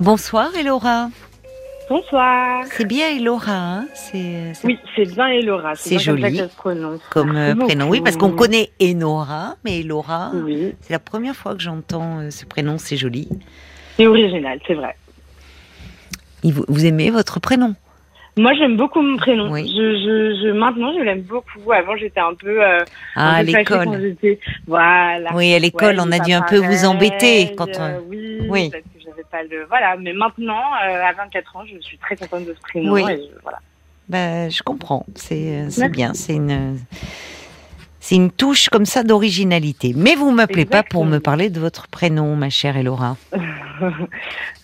Bonsoir 0.00 0.50
Elora. 0.58 1.08
Bonsoir. 1.90 2.64
C'est 2.70 2.84
bien 2.86 3.08
Elora, 3.16 3.50
hein 3.52 3.86
c'est, 3.94 4.52
c'est- 4.54 4.66
Oui, 4.66 4.78
c'est 4.94 5.06
bien 5.14 5.28
Elora. 5.28 5.72
C'est 5.74 5.96
comme 5.96 5.98
ça 5.98 6.28
joli. 6.28 6.38
que 6.38 6.56
prononce. 6.56 7.00
comme 7.10 7.30
euh, 7.30 7.54
Merci 7.54 7.60
prénom. 7.76 7.88
Oui, 7.88 8.00
parce 8.02 8.16
qu'on 8.16 8.32
connaît 8.32 8.70
Enora, 8.80 9.56
mais 9.64 9.80
Elora, 9.80 10.30
Oui, 10.34 10.74
c'est 10.82 10.92
la 10.92 10.98
première 10.98 11.34
fois 11.34 11.54
que 11.54 11.60
j'entends 11.62 12.20
euh, 12.20 12.30
ce 12.30 12.44
prénom, 12.44 12.76
c'est 12.78 12.96
joli. 12.98 13.28
c'est 13.96 14.06
original, 14.06 14.60
c'est 14.66 14.74
vrai. 14.74 14.94
Et 16.44 16.52
vous, 16.52 16.64
vous 16.68 16.84
aimez 16.86 17.10
votre 17.10 17.40
prénom? 17.40 17.74
Moi, 18.36 18.52
j'aime 18.54 18.76
beaucoup 18.76 19.00
mon 19.00 19.16
prénom. 19.16 19.50
Oui. 19.50 19.66
Je, 19.66 19.82
je, 19.96 20.40
je, 20.46 20.52
maintenant, 20.52 20.92
je 20.96 21.00
l'aime 21.02 21.22
beaucoup. 21.22 21.72
Avant, 21.72 21.96
j'étais 21.96 22.20
un 22.20 22.34
peu. 22.34 22.62
euh, 22.62 22.84
Ah, 23.16 23.30
un 23.30 23.34
à 23.36 23.40
peu 23.40 23.46
l'école. 23.46 24.16
Voilà. 24.68 25.30
Oui, 25.34 25.52
à 25.54 25.58
l'école, 25.58 25.96
Ouais, 25.96 26.02
on 26.06 26.12
a 26.12 26.20
dû 26.20 26.32
un 26.32 26.42
peu 26.42 26.58
vous 26.58 26.84
embêter 26.84 27.54
quand 27.56 27.66
on- 27.80 28.02
oui, 28.08 28.42
Oui. 28.48 28.70
parce 28.70 28.82
que 28.84 28.88
j'avais 28.94 28.97
pas 29.30 29.42
le. 29.42 29.64
Voilà, 29.68 29.96
mais 29.96 30.12
maintenant, 30.12 30.62
euh, 30.84 31.02
à 31.02 31.12
24 31.12 31.56
ans, 31.56 31.64
je 31.66 31.78
suis 31.80 31.98
très 31.98 32.16
contente 32.16 32.44
de 32.46 32.54
ce 32.54 32.60
prénom. 32.60 32.92
Oui. 32.92 33.02
et 33.08 33.16
je- 33.16 33.40
voilà. 33.42 33.58
Ben, 34.08 34.50
je 34.50 34.62
comprends, 34.62 35.04
c'est, 35.14 35.66
euh, 35.66 35.88
bien, 35.88 36.14
c'est 36.14 36.34
une, 36.34 36.78
c'est 38.00 38.14
une 38.14 38.30
touche 38.30 38.70
comme 38.70 38.86
ça 38.86 39.02
d'originalité. 39.02 39.92
Mais 39.94 40.14
vous 40.14 40.30
m'appelez 40.30 40.64
pas 40.64 40.82
pour 40.82 41.04
me 41.04 41.18
parler 41.18 41.50
de 41.50 41.60
votre 41.60 41.88
prénom, 41.88 42.34
ma 42.34 42.48
chère 42.48 42.76
Elora. 42.78 43.16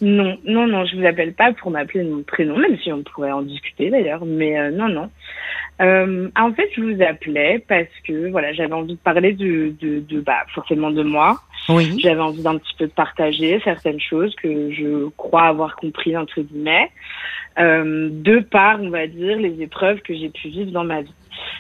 non, 0.01 0.39
non, 0.45 0.67
non, 0.67 0.85
je 0.85 0.97
vous 0.97 1.07
appelle 1.07 1.35
pas 1.35 1.53
pour 1.53 1.71
m'appeler 1.71 2.05
mon 2.05 2.23
prénom, 2.23 2.57
même 2.57 2.79
si 2.79 2.93
on 2.93 3.03
pourrait 3.03 3.33
en 3.33 3.43
discuter 3.43 3.91
d'ailleurs, 3.91 4.25
mais 4.25 4.59
euh, 4.59 4.71
non, 4.71 4.89
non. 4.89 5.11
Euh, 5.83 6.29
en 6.37 6.53
fait, 6.53 6.69
je 6.77 6.83
vous 6.83 7.03
appelais 7.03 7.65
parce 7.67 7.89
que 8.07 8.31
voilà, 8.31 8.53
j'avais 8.53 8.75
envie 8.75 8.95
de 8.95 9.01
parler 9.01 9.33
de, 9.33 9.75
de, 9.81 10.01
de 10.01 10.21
bah, 10.21 10.45
forcément 10.55 10.91
de 10.91 11.03
moi. 11.03 11.41
Oui, 11.69 11.99
J'avais 12.01 12.21
envie 12.21 12.43
d'un 12.43 12.59
petit 12.59 12.75
peu 12.79 12.87
de 12.87 12.93
partager 12.93 13.59
certaines 13.65 14.01
choses 14.01 14.35
que 14.37 14.71
je 14.71 15.09
crois 15.17 15.45
avoir 15.45 15.77
compris 15.77 16.17
entre 16.17 16.43
guillemets, 16.43 16.91
euh, 17.59 18.09
de 18.13 18.41
par, 18.41 18.81
on 18.83 18.91
va 18.91 19.07
dire, 19.07 19.39
les 19.39 19.63
épreuves 19.63 20.01
que 20.03 20.15
j'ai 20.15 20.29
pu 20.29 20.49
vivre 20.49 20.71
dans 20.73 20.85
ma 20.85 21.03
vie. 21.03 21.15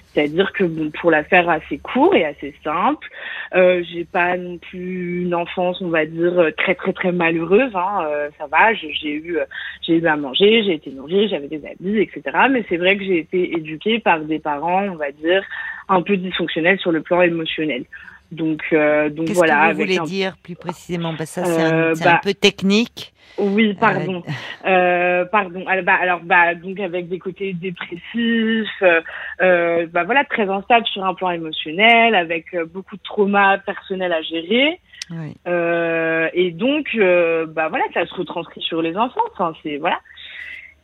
C'est-à-dire 0.06 0.53
que 0.53 0.64
bon, 0.64 0.91
pour 1.00 1.11
la 1.11 1.25
faire 1.25 1.48
assez 1.48 1.78
court 1.78 2.14
et 2.14 2.25
assez 2.25 2.55
simple, 2.62 3.08
euh, 3.55 3.83
j'ai 3.92 4.05
pas 4.05 4.36
non 4.36 4.58
plus 4.58 5.22
une 5.22 5.34
enfance, 5.34 5.80
on 5.80 5.89
va 5.89 6.06
dire 6.06 6.39
euh, 6.39 6.50
très 6.53 6.75
très 6.75 6.92
très 6.92 7.12
malheureuse. 7.12 7.75
Hein, 7.75 8.05
euh, 8.06 8.28
ça 8.39 8.47
va, 8.47 8.72
j'ai 8.75 9.11
eu 9.11 9.39
euh, 9.39 9.45
j'ai 9.83 9.97
eu 9.97 10.06
à 10.06 10.17
manger, 10.17 10.62
j'ai 10.64 10.75
été 10.75 10.91
nourrie, 10.92 11.28
j'avais 11.28 11.48
des 11.48 11.62
habits, 11.67 11.98
etc. 11.98 12.22
Mais 12.50 12.64
c'est 12.69 12.77
vrai 12.77 12.97
que 12.97 13.05
j'ai 13.05 13.19
été 13.19 13.56
éduquée 13.56 13.98
par 13.98 14.20
des 14.20 14.39
parents, 14.39 14.84
on 14.84 14.97
va 14.97 15.11
dire, 15.11 15.42
un 15.89 16.02
peu 16.02 16.17
dysfonctionnels 16.17 16.78
sur 16.78 16.92
le 16.92 17.02
plan 17.02 17.20
émotionnel. 17.22 17.84
Donc 18.33 18.62
euh, 18.72 19.11
donc 19.11 19.27
qu'est-ce 19.27 19.39
voilà. 19.39 19.69
que 19.69 19.75
vous 19.75 19.80
voulez 19.80 19.98
un 19.98 20.05
dire 20.05 20.34
plus 20.42 20.56
précisément? 20.56 21.14
Que 21.17 21.25
ça, 21.25 21.44
c'est 21.44 21.62
un, 21.62 21.72
Euh, 21.72 21.94
c'est 21.94 22.06
un 22.06 22.12
bah, 22.14 22.20
peu 22.22 22.34
technique. 22.34 23.12
oui, 23.39 23.75
pardon. 23.75 24.22
Euh, 24.67 25.25
pardon. 25.27 25.64
Alors 25.69 25.84
bah, 25.84 25.98
alors, 26.00 26.20
bah, 26.22 26.55
donc 26.55 26.80
avec 26.80 27.08
des 27.08 27.19
côtés 27.19 27.52
dépressifs, 27.52 28.69
euh, 28.83 29.00
euh, 29.42 29.86
bah 29.92 30.05
voilà, 30.05 30.25
très 30.25 30.48
instable 30.48 30.86
sur 30.86 31.05
un 31.05 31.14
plan 31.14 31.30
émotionnel, 31.30 32.14
avec 32.14 32.55
euh, 32.55 32.64
beaucoup 32.64 32.97
de 32.97 33.02
traumas 33.02 33.58
personnels 33.58 34.12
à 34.12 34.22
gérer. 34.22 34.80
Oui. 35.11 35.34
Euh, 35.47 36.28
et 36.33 36.50
donc, 36.50 36.89
euh, 36.95 37.45
bah 37.47 37.69
voilà, 37.69 37.84
ça 37.92 38.06
se 38.06 38.14
retranscrit 38.14 38.62
sur 38.62 38.80
les 38.80 38.97
enfants. 38.97 39.20
Enfin, 39.33 39.52
c'est 39.62 39.77
voilà. 39.77 39.98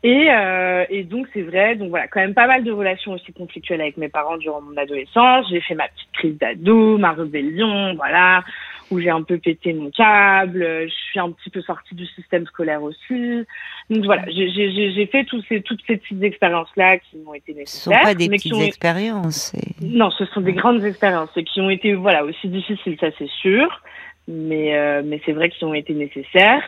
Et, 0.03 0.29
euh, 0.31 0.87
et 0.89 1.05
donc 1.05 1.27
c'est 1.35 1.43
vrai, 1.43 1.77
donc 1.77 1.91
voilà, 1.91 2.09
quand 2.09 2.21
même 2.21 2.33
pas 2.33 2.47
mal 2.47 2.65
de 2.65 2.73
relations 2.73 3.13
aussi 3.13 3.33
conflictuelles 3.35 3.83
avec 3.83 3.99
mes 3.99 4.09
parents 4.09 4.39
durant 4.39 4.63
mon 4.63 4.75
adolescence. 4.79 5.47
J'ai 5.51 5.61
fait 5.61 5.75
ma 5.75 5.89
petite 5.89 6.11
crise 6.15 6.39
d'ado, 6.39 6.97
ma 6.97 7.13
rébellion, 7.13 7.95
voilà, 7.97 8.43
où 8.91 8.99
j'ai 8.99 9.11
un 9.11 9.23
peu 9.23 9.37
pété 9.37 9.75
mon 9.75 9.91
câble. 9.91 10.61
Je 10.89 10.95
suis 11.11 11.21
un 11.21 11.31
petit 11.33 11.51
peu 11.51 11.61
sortie 11.61 11.95
du 11.95 12.07
système 12.07 12.47
scolaire 12.47 12.83
aussi. 12.83 13.45
Donc 13.91 14.05
voilà, 14.07 14.25
j'ai- 14.31 15.07
fait 15.13 15.25
tous 15.25 15.43
ces, 15.51 15.61
toutes 15.61 15.83
ces 15.87 15.99
petites 15.99 16.23
expériences-là 16.23 16.97
qui 16.99 17.19
m'ont 17.19 17.35
été 17.35 17.53
Ce 17.67 17.77
sont 17.77 17.91
nécessaires. 17.91 18.01
pas 18.03 18.15
des 18.15 18.29
mais 18.31 18.37
petites 18.37 18.55
ont- 18.55 18.63
expériences. 18.63 19.53
non, 19.83 20.11
ce 20.13 20.25
sont 20.27 20.41
des 20.41 20.55
grandes 20.55 20.83
expériences 20.83 21.31
et 21.37 21.45
qui 21.45 21.61
ont 21.61 21.69
été 21.69 21.93
voilà 21.93 22.25
aussi 22.25 22.49
difficiles, 22.49 22.97
ça 23.01 23.09
c'est 23.19 23.29
sûr, 23.29 23.83
mais 24.29 24.75
euh, 24.79 25.03
mais 25.05 25.21
c'est 25.27 25.33
vrai 25.33 25.51
qu'ils 25.51 25.67
ont 25.69 25.75
été 25.75 25.93
nécessaires. 25.93 26.63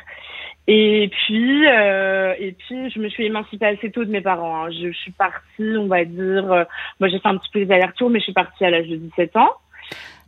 Et 0.68 1.10
puis 1.10 1.66
euh, 1.66 2.34
et 2.38 2.52
puis 2.52 2.90
je 2.90 3.00
me 3.00 3.08
suis 3.08 3.26
émancipée 3.26 3.66
assez 3.66 3.90
tôt 3.90 4.04
de 4.04 4.10
mes 4.10 4.20
parents. 4.20 4.64
hein. 4.64 4.70
Je, 4.70 4.92
suis 4.92 5.10
partie, 5.10 5.76
on 5.76 5.86
va 5.88 6.04
dire, 6.04 6.52
euh, 6.52 6.64
moi 7.00 7.08
j'ai 7.08 7.18
fait 7.18 7.28
un 7.28 7.36
petit 7.36 7.50
peu 7.52 7.58
les 7.58 7.72
allers-retours, 7.72 8.10
mais 8.10 8.20
je 8.20 8.24
suis 8.24 8.32
partie 8.32 8.64
à 8.64 8.70
l'âge 8.70 8.86
de 8.86 8.96
17 8.96 9.36
ans. 9.36 9.50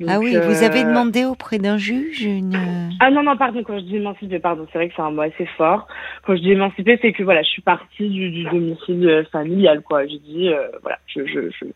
ah 0.09 0.19
oui, 0.19 0.37
vous 0.37 0.63
euh, 0.63 0.67
avez 0.67 0.83
demandé 0.83 1.25
auprès 1.25 1.59
d'un 1.59 1.77
juge 1.79 2.23
une. 2.25 2.57
ah 2.99 3.11
non, 3.13 3.23
non, 3.23 3.37
pardon, 3.37 3.63
quand 3.63 3.79
je 3.79 3.85
dis 3.85 3.97
émancipée, 3.97 4.41
pardon, 4.41 4.67
c'est 4.73 4.79
vrai 4.79 4.89
que 4.89 4.95
c'est 4.97 5.03
un 5.03 5.13
mot 5.13 5.23
assez 5.23 5.47
fort. 5.57 5.87
Quand 6.27 6.35
je 6.35 6.41
dis 6.43 6.51
émancipée, 6.51 6.99
c'est 7.01 7.13
que 7.13 7.23
voilà, 7.23 7.43
je 7.43 7.51
suis 7.51 7.63
partie 7.63 8.09
du, 8.09 8.31
du 8.31 8.43
domicile 8.45 9.09
euh, 9.09 9.25
familial, 9.31 9.83
quoi. 9.83 10.05
Dit, 10.05 10.49
euh, 10.49 10.67
voilà, 10.83 10.99
je, 11.07 11.25
je, 11.27 11.49
je, 11.51 11.67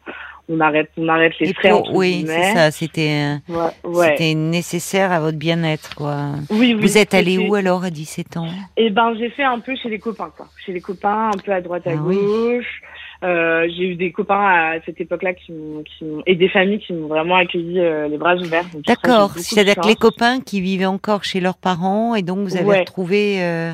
on 0.49 0.61
arrête, 0.61 0.91
on 0.97 1.09
arrête 1.09 1.33
les 1.41 1.51
Et 1.51 1.55
frais, 1.55 1.71
pour- 1.71 1.81
entre 1.81 1.95
oui, 1.95 2.25
c'est 2.27 2.53
ça. 2.55 2.71
C'était, 2.71 3.37
Ouais, 3.49 3.57
ouais. 3.85 4.09
c'était 4.11 4.35
nécessaire 4.35 5.13
à 5.13 5.21
votre 5.21 5.39
bien-être, 5.39 5.95
quoi. 5.95 6.17
Oui, 6.51 6.75
oui. 6.75 6.81
vous 6.81 6.97
êtes 6.99 7.15
allé 7.15 7.39
où 7.39 7.55
alors 7.55 7.85
à 7.85 7.91
17 7.91 8.37
ans? 8.37 8.49
Eh 8.77 8.91
ben, 8.91 9.15
j'ai 9.19 9.31
fait 9.31 9.45
un 9.45 9.59
peu 9.61 9.75
chez 9.77 9.89
les 9.89 9.99
copains, 9.99 10.31
quoi. 10.37 10.47
Chez 10.65 10.73
les 10.73 10.81
copains, 10.81 11.31
un 11.35 11.39
peu 11.39 11.53
à 11.53 11.61
droite, 11.61 11.87
à 11.87 11.91
Ah 11.93 12.03
oui. 12.03 12.17
gauche. 12.17 12.81
Euh, 13.25 13.67
j'ai 13.77 13.83
eu 13.83 13.95
des 13.97 14.13
copains 14.13 14.47
à 14.47 14.75
cette 14.87 15.01
époque-là 15.01 15.35
qui 15.35 15.53
qui 15.99 16.05
et 16.25 16.37
des 16.37 16.49
familles 16.49 16.79
qui 16.79 16.93
m'ont 16.93 17.09
vraiment 17.09 17.35
accueilli 17.35 17.81
euh, 17.81 18.07
les 18.07 18.17
bras 18.17 18.37
ouverts. 18.37 18.65
D'accord. 18.87 19.33
C'est-à-dire 19.37 19.75
que 19.75 19.89
les 19.89 19.97
copains 19.97 20.39
qui 20.39 20.61
vivaient 20.61 20.85
encore 20.87 21.25
chez 21.25 21.41
leurs 21.41 21.57
parents 21.57 22.15
et 22.15 22.23
donc 22.23 22.39
vous 22.47 22.57
avez 22.57 22.65
Ouais. 22.65 22.79
retrouvé 22.79 23.43
euh, 23.43 23.73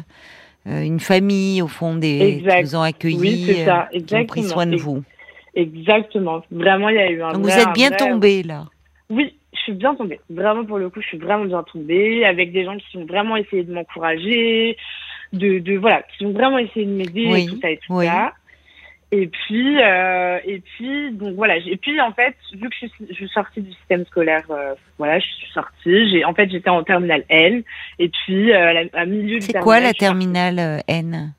une 0.66 0.98
famille 0.98 1.60
au 1.60 1.66
fond 1.68 1.94
des 1.94 2.38
Exact. 2.38 2.56
qui 2.56 2.62
vous 2.64 2.76
ont 2.76 2.80
accueilli, 2.82 3.18
Oui, 3.20 3.56
ça, 3.66 3.88
qui 3.92 4.14
ont 4.14 4.24
pris 4.24 4.44
soin 4.44 4.64
de 4.64 4.76
vous. 4.76 5.02
Exactement. 5.54 6.42
Vraiment, 6.50 6.88
il 6.88 6.96
y 6.96 6.98
a 6.98 7.10
eu 7.10 7.22
un 7.22 7.32
Donc 7.32 7.42
vrai- 7.44 7.52
vous 7.52 7.58
êtes 7.60 7.74
bien 7.74 7.88
vrai- 7.90 7.98
tombé 7.98 8.42
là. 8.42 8.64
Oui, 9.10 9.34
je 9.52 9.58
suis 9.60 9.72
bien 9.72 9.94
tombée. 9.94 10.20
Vraiment, 10.30 10.64
pour 10.64 10.78
le 10.78 10.88
coup, 10.90 11.00
je 11.00 11.06
suis 11.08 11.18
vraiment 11.18 11.44
bien 11.44 11.62
tombée 11.62 12.24
avec 12.24 12.52
des 12.52 12.64
gens 12.64 12.76
qui 12.76 12.96
ont 12.96 13.04
vraiment 13.06 13.36
essayé 13.36 13.62
de 13.62 13.72
m'encourager, 13.72 14.76
de, 15.32 15.58
de, 15.58 15.76
voilà, 15.76 16.02
qui 16.16 16.24
ont 16.26 16.32
vraiment 16.32 16.58
essayé 16.58 16.86
de 16.86 16.90
m'aider 16.92 17.26
Oui, 17.30 17.44
et 17.44 17.46
tout 17.46 17.60
ça 17.60 17.70
et 17.70 17.76
tout 17.78 17.94
oui. 17.94 18.06
ça. 18.06 18.32
Et 19.12 19.28
puis, 19.28 19.80
euh, 19.80 20.38
et 20.44 20.58
puis, 20.60 21.12
donc 21.12 21.34
voilà. 21.36 21.56
Et 21.58 21.76
puis, 21.76 22.00
en 22.00 22.12
fait, 22.12 22.34
vu 22.54 22.68
que 22.68 22.74
je 22.80 22.86
suis, 22.86 23.06
je 23.10 23.14
suis 23.14 23.28
sortie 23.28 23.60
du 23.60 23.70
système 23.74 24.04
scolaire, 24.06 24.42
euh, 24.50 24.74
voilà, 24.98 25.20
je 25.20 25.24
suis 25.26 25.52
sortie. 25.52 26.10
J'ai, 26.10 26.24
en 26.24 26.34
fait, 26.34 26.50
j'étais 26.50 26.70
en 26.70 26.82
terminale 26.82 27.24
L. 27.28 27.62
Et 28.00 28.08
puis, 28.08 28.50
euh, 28.52 28.82
à, 28.92 29.00
à 29.02 29.04
milieu 29.06 29.38
du 29.38 29.42
C'est 29.42 29.60
quoi 29.60 29.78
la 29.78 29.92
terminale 29.92 30.58
euh, 30.58 30.78
N? 30.88 31.32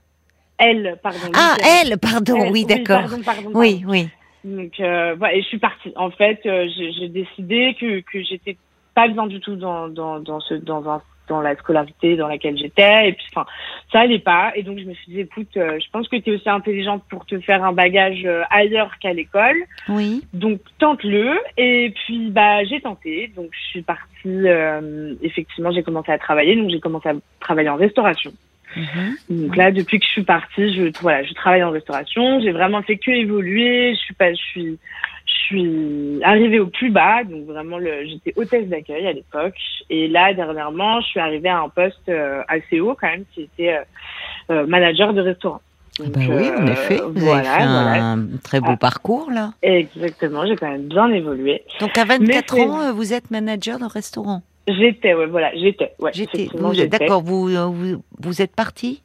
L, 0.58 0.98
pardon. 1.04 1.32
Ah 1.36 1.56
elle, 1.84 1.98
pardon. 1.98 2.50
Oui, 2.52 2.66
d'accord. 2.66 3.02
pardon, 3.02 3.22
pardon, 3.24 3.50
Oui, 3.54 3.84
oui. 3.88 4.08
donc 4.44 4.80
euh, 4.80 5.16
voilà, 5.18 5.36
et 5.36 5.42
je 5.42 5.48
suis 5.48 5.60
partie. 5.60 5.92
En 5.96 6.12
fait, 6.12 6.40
euh, 6.46 6.68
j'ai 6.78 6.92
j'ai 6.94 7.10
décidé 7.10 7.76
que 7.80 8.00
que 8.02 8.22
j'étais 8.24 8.58
pas 8.94 9.08
bien 9.08 9.28
du 9.28 9.40
tout 9.42 9.56
dans 9.56 9.88
dans 9.90 10.20
dans 10.20 10.40
ce 10.40 10.54
dans 10.54 10.88
un 10.90 11.02
dans 11.28 11.42
la 11.42 11.56
scolarité 11.56 12.16
dans 12.18 12.28
laquelle 12.28 12.56
j'étais 12.56 13.10
et 13.10 13.14
puis 13.14 13.26
enfin 13.34 13.48
ça 13.92 14.02
allait 14.02 14.20
pas 14.20 14.52
et 14.56 14.62
donc 14.62 14.78
je 14.78 14.84
me 14.86 14.94
suis 14.94 15.12
dit 15.12 15.20
écoute 15.22 15.58
euh, 15.58 15.80
je 15.84 15.90
pense 15.92 16.08
que 16.08 16.18
tu 16.18 16.30
es 16.30 16.36
aussi 16.36 16.48
intelligente 16.48 17.04
pour 17.10 17.26
te 17.26 17.40
faire 17.40 17.64
un 17.64 17.74
bagage 17.74 18.22
euh, 18.26 18.44
ailleurs 18.52 18.92
qu'à 19.00 19.12
l'école 19.12 19.58
Oui. 19.90 20.22
donc 20.34 20.60
tente-le 20.78 21.34
et 21.58 21.92
puis 22.06 22.30
bah 22.30 22.64
j'ai 22.66 22.80
tenté 22.80 23.32
donc 23.36 23.48
je 23.52 23.70
suis 23.72 23.82
partie 23.82 24.06
euh, 24.28 25.16
effectivement 25.24 25.72
j'ai 25.72 25.82
commencé 25.82 26.12
à 26.12 26.20
travailler 26.20 26.56
donc 26.56 26.70
j'ai 26.70 26.80
commencé 26.80 27.10
à 27.10 27.14
travailler 27.40 27.70
en 27.70 27.76
restauration 27.76 28.32
Mhm. 28.76 29.16
donc 29.30 29.56
là, 29.56 29.72
depuis 29.72 30.00
que 30.00 30.06
je 30.06 30.12
suis 30.12 30.24
partie, 30.24 30.74
je 30.74 30.92
voilà, 31.02 31.24
je 31.24 31.34
travaille 31.34 31.64
en 31.64 31.72
restauration. 31.72 32.40
J'ai 32.42 32.52
vraiment 32.52 32.82
fait 32.82 32.98
que 32.98 33.12
évoluer. 33.12 33.94
Je 33.94 34.00
suis 34.00 34.14
pas, 34.14 34.32
je 34.32 34.36
suis, 34.52 34.78
je 35.26 35.34
suis 35.46 36.20
arrivée 36.24 36.60
au 36.60 36.68
plus 36.68 36.90
bas. 36.90 37.24
Donc 37.24 37.46
vraiment, 37.46 37.78
j'étais 37.80 38.34
hôtesse 38.36 38.68
d'accueil 38.68 39.08
à 39.08 39.14
l'époque. 39.14 39.56
Et 39.90 40.08
là, 40.08 40.34
dernièrement, 40.34 41.00
je 41.02 41.08
suis 41.08 41.20
arrivée 41.20 41.50
à 41.50 41.60
un 41.60 41.70
poste 41.70 42.10
euh, 42.10 42.42
assez 42.48 42.80
haut 42.80 42.96
quand 43.00 43.08
même, 43.08 43.24
qui 43.34 43.44
était 43.44 43.76
euh, 43.76 43.82
euh, 44.52 44.68
manager 44.68 45.14
de 45.14 45.22
restaurant. 45.22 45.62
Ah 46.00 46.04
Donc, 46.04 46.14
bah 46.14 46.22
oui, 46.36 46.50
en 46.58 46.68
effet. 46.68 46.98
Vous 46.98 47.14
voilà, 47.22 47.54
avez 47.54 47.62
fait 47.64 47.68
voilà. 47.70 48.04
un 48.12 48.28
très 48.44 48.60
beau 48.60 48.72
Ah. 48.74 48.78
parcours 48.78 49.32
là. 49.32 49.54
Exactement. 49.62 50.46
J'ai 50.46 50.58
quand 50.58 50.70
même 50.70 50.88
bien 50.90 51.08
évolué. 51.10 51.64
Donc 51.80 51.98
à 51.98 52.04
24 52.04 52.56
c'est- 52.56 52.62
ans, 52.64 52.94
vous 52.94 53.14
êtes 53.14 53.32
manager 53.32 53.80
de 53.80 53.86
restaurant. 53.86 54.42
J'étais, 54.68 55.14
ouais, 55.14 55.28
voilà, 55.28 55.56
j'étais. 55.56 55.94
Ouais, 56.00 56.12
J'étais. 56.14 56.48
d'accord. 56.88 57.22
Vous, 57.22 57.50
euh, 57.50 57.66
vous 57.66 58.04
vous 58.20 58.42
êtes 58.42 58.56
parti? 58.56 59.04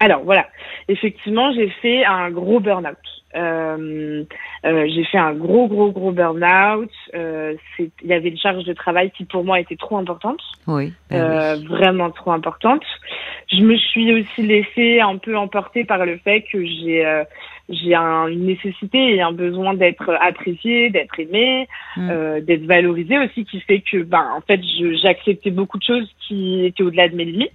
Alors 0.00 0.22
voilà, 0.24 0.48
effectivement, 0.88 1.52
j'ai 1.52 1.68
fait 1.80 2.04
un 2.04 2.30
gros 2.30 2.58
burn-out. 2.58 2.96
Euh, 3.34 4.24
euh, 4.66 4.86
j'ai 4.94 5.04
fait 5.04 5.18
un 5.18 5.32
gros, 5.32 5.66
gros, 5.66 5.90
gros 5.90 6.12
burn-out. 6.12 6.90
Euh, 7.14 7.54
Il 7.78 7.90
y 8.08 8.12
avait 8.12 8.28
une 8.28 8.38
charge 8.38 8.64
de 8.64 8.72
travail 8.72 9.10
qui 9.10 9.24
pour 9.24 9.44
moi 9.44 9.58
était 9.60 9.76
trop 9.76 9.96
importante, 9.96 10.40
Oui. 10.66 10.92
ben 11.10 11.16
euh, 11.22 11.56
vraiment 11.68 12.10
trop 12.10 12.32
importante. 12.32 12.82
Je 13.50 13.62
me 13.62 13.76
suis 13.76 14.12
aussi 14.12 14.42
laissée 14.42 15.00
un 15.00 15.16
peu 15.16 15.36
emporter 15.36 15.84
par 15.84 16.04
le 16.04 16.18
fait 16.18 16.42
que 16.52 16.64
j'ai 16.64 17.04
euh, 17.06 17.24
j'ai 17.68 17.94
un- 17.94 18.26
une 18.26 18.44
nécessité 18.46 19.14
et 19.14 19.22
un 19.22 19.32
besoin 19.32 19.72
d'être 19.74 20.10
appréciée, 20.20 20.90
d'être 20.90 21.18
aimée, 21.18 21.68
Mm. 21.96 22.10
euh, 22.10 22.40
d'être 22.40 22.64
valorisée 22.66 23.18
aussi, 23.18 23.44
qui 23.44 23.60
fait 23.60 23.80
que 23.80 24.02
ben 24.02 24.26
en 24.36 24.40
fait 24.42 24.60
j'acceptais 25.02 25.50
beaucoup 25.50 25.78
de 25.78 25.84
choses 25.84 26.08
qui 26.26 26.64
étaient 26.66 26.82
au-delà 26.82 27.08
de 27.08 27.16
mes 27.16 27.24
limites. 27.24 27.52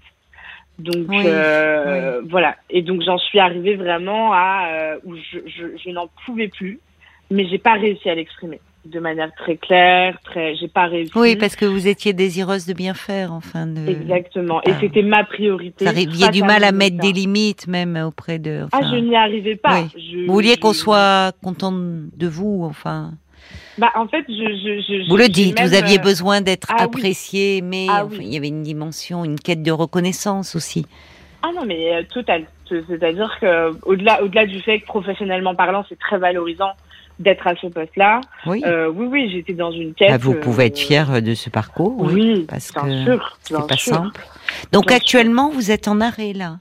Donc 0.80 1.08
euh, 1.12 2.22
voilà. 2.30 2.56
Et 2.70 2.82
donc 2.82 3.02
j'en 3.02 3.18
suis 3.18 3.40
arrivée 3.40 3.76
vraiment 3.76 4.34
à 4.34 4.68
euh, 4.70 5.00
où 5.06 5.16
je, 5.16 5.40
je, 5.46 5.66
je 5.84 5.90
n'en 5.90 6.08
pouvais 6.26 6.48
plus, 6.48 6.80
mais 7.32 7.48
j'ai 7.48 7.58
pas 7.58 7.74
réussi 7.74 8.10
à 8.10 8.16
l'exprimer 8.16 8.60
de 8.88 9.00
manière 9.00 9.34
très 9.36 9.58
claire, 9.58 10.18
très. 10.24 10.56
J'ai 10.56 10.68
pas 10.68 10.86
réussi. 10.86 11.12
Oui, 11.16 11.36
parce 11.36 11.56
que 11.56 11.66
vous 11.66 11.88
étiez 11.88 12.14
désireuse 12.14 12.66
de 12.66 12.74
bien 12.74 12.94
faire, 12.94 13.34
enfin. 13.34 13.68
De... 13.68 13.90
Exactement. 13.90 14.62
Et 14.64 14.72
c'était 14.80 15.02
ma 15.02 15.24
priorité. 15.24 15.86
Vous 15.86 15.90
aviez 15.90 16.30
du 16.30 16.44
mal 16.44 16.64
à 16.64 16.72
mettre 16.72 16.98
des 16.98 17.12
limites, 17.12 17.68
même 17.68 17.98
auprès 17.98 18.40
de. 18.40 18.66
ah, 18.72 18.80
je 18.82 18.96
n'y 18.98 19.16
arrivais 19.16 19.56
pas. 19.56 19.84
Je, 19.96 20.26
vous 20.26 20.34
vouliez 20.34 20.58
qu'on 20.58 20.74
soit 20.74 21.34
content 21.44 21.72
de 21.72 22.28
vous, 22.28 22.64
enfin. 22.64 23.12
Bah, 23.78 23.92
en 23.96 24.08
fait, 24.08 24.26
je, 24.28 24.34
je, 24.34 25.04
je 25.04 25.10
vous 25.10 25.18
le 25.18 25.30
dites, 25.30 25.60
vous 25.60 25.76
aviez 25.76 26.00
euh, 26.00 26.02
besoin 26.02 26.42
d'être 26.42 26.70
ah 26.72 26.84
apprécié, 26.84 27.62
mais 27.62 27.86
ah 27.90 28.08
il 28.12 28.34
y 28.34 28.38
avait 28.38 28.48
une 28.48 28.64
dimension, 28.64 29.24
une 29.24 29.40
quête 29.40 29.62
de 29.62 29.72
reconnaissance 29.72 30.56
aussi. 30.56 30.86
Ah 31.44 31.50
non, 31.56 31.66
mais 31.66 31.94
euh, 31.94 32.04
total. 32.12 32.46
C'est-à-dire 32.68 33.38
que 33.40 33.72
au-delà, 33.86 34.24
au-delà 34.24 34.46
du 34.46 34.60
fait 34.62 34.80
que 34.80 34.86
professionnellement 34.86 35.56
parlant, 35.56 35.86
c'est 35.88 36.00
très 36.00 36.18
valorisant 36.18 36.72
d'être 37.20 37.46
à 37.48 37.56
ce 37.56 37.68
poste-là. 37.68 38.22
Oui, 38.46 38.62
euh, 38.66 38.92
oui, 38.94 39.08
oui 39.10 39.32
j'étais 39.32 39.54
dans 39.54 39.72
une 39.72 39.94
quête. 39.94 40.10
Ah, 40.12 40.18
vous 40.18 40.34
pouvez 40.34 40.66
être 40.66 40.78
fier 40.80 41.22
de 41.22 41.34
ce 41.34 41.50
parcours, 41.50 41.96
oui, 42.00 42.46
parce 42.50 42.74
bien 42.74 42.84
que 42.84 43.04
sûr, 43.04 43.38
c'est 43.42 43.68
pas 43.68 43.78
simple. 43.78 44.22
Donc 44.72 44.92
actuellement, 44.92 45.50
vous 45.50 45.72
êtes 45.72 45.88
en 45.88 46.02
arrêt 46.02 46.34
là? 46.34 46.58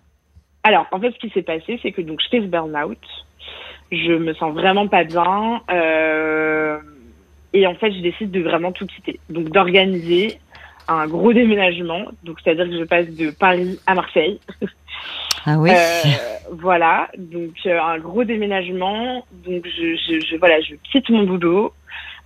Alors, 0.62 0.86
en 0.90 1.00
fait, 1.00 1.12
ce 1.12 1.18
qui 1.18 1.30
s'est 1.30 1.42
passé, 1.42 1.78
c'est 1.82 1.92
que 1.92 2.02
donc 2.02 2.20
je 2.20 2.28
fais 2.28 2.40
ce 2.40 2.46
burn-out. 2.46 2.98
Je 3.92 4.12
me 4.12 4.34
sens 4.34 4.52
vraiment 4.52 4.88
pas 4.88 5.04
bien. 5.04 5.60
Euh, 5.70 6.78
et 7.52 7.66
en 7.66 7.74
fait, 7.74 7.92
je 7.92 8.00
décide 8.00 8.30
de 8.30 8.40
vraiment 8.40 8.72
tout 8.72 8.86
quitter. 8.86 9.20
Donc, 9.30 9.50
d'organiser 9.50 10.38
un 10.88 11.06
gros 11.06 11.32
déménagement. 11.32 12.04
Donc, 12.24 12.38
c'est-à-dire 12.42 12.66
que 12.66 12.78
je 12.78 12.84
passe 12.84 13.08
de 13.08 13.30
Paris 13.30 13.78
à 13.86 13.94
Marseille. 13.94 14.40
Ah 15.46 15.58
oui. 15.58 15.70
Euh, 15.70 16.10
voilà. 16.52 17.08
Donc, 17.16 17.54
euh, 17.66 17.80
un 17.80 17.98
gros 17.98 18.24
déménagement. 18.24 19.24
Donc, 19.46 19.64
je, 19.64 19.96
je, 19.96 20.20
je, 20.26 20.36
voilà, 20.36 20.60
je 20.60 20.74
quitte 20.90 21.08
mon 21.10 21.22
boulot, 21.22 21.72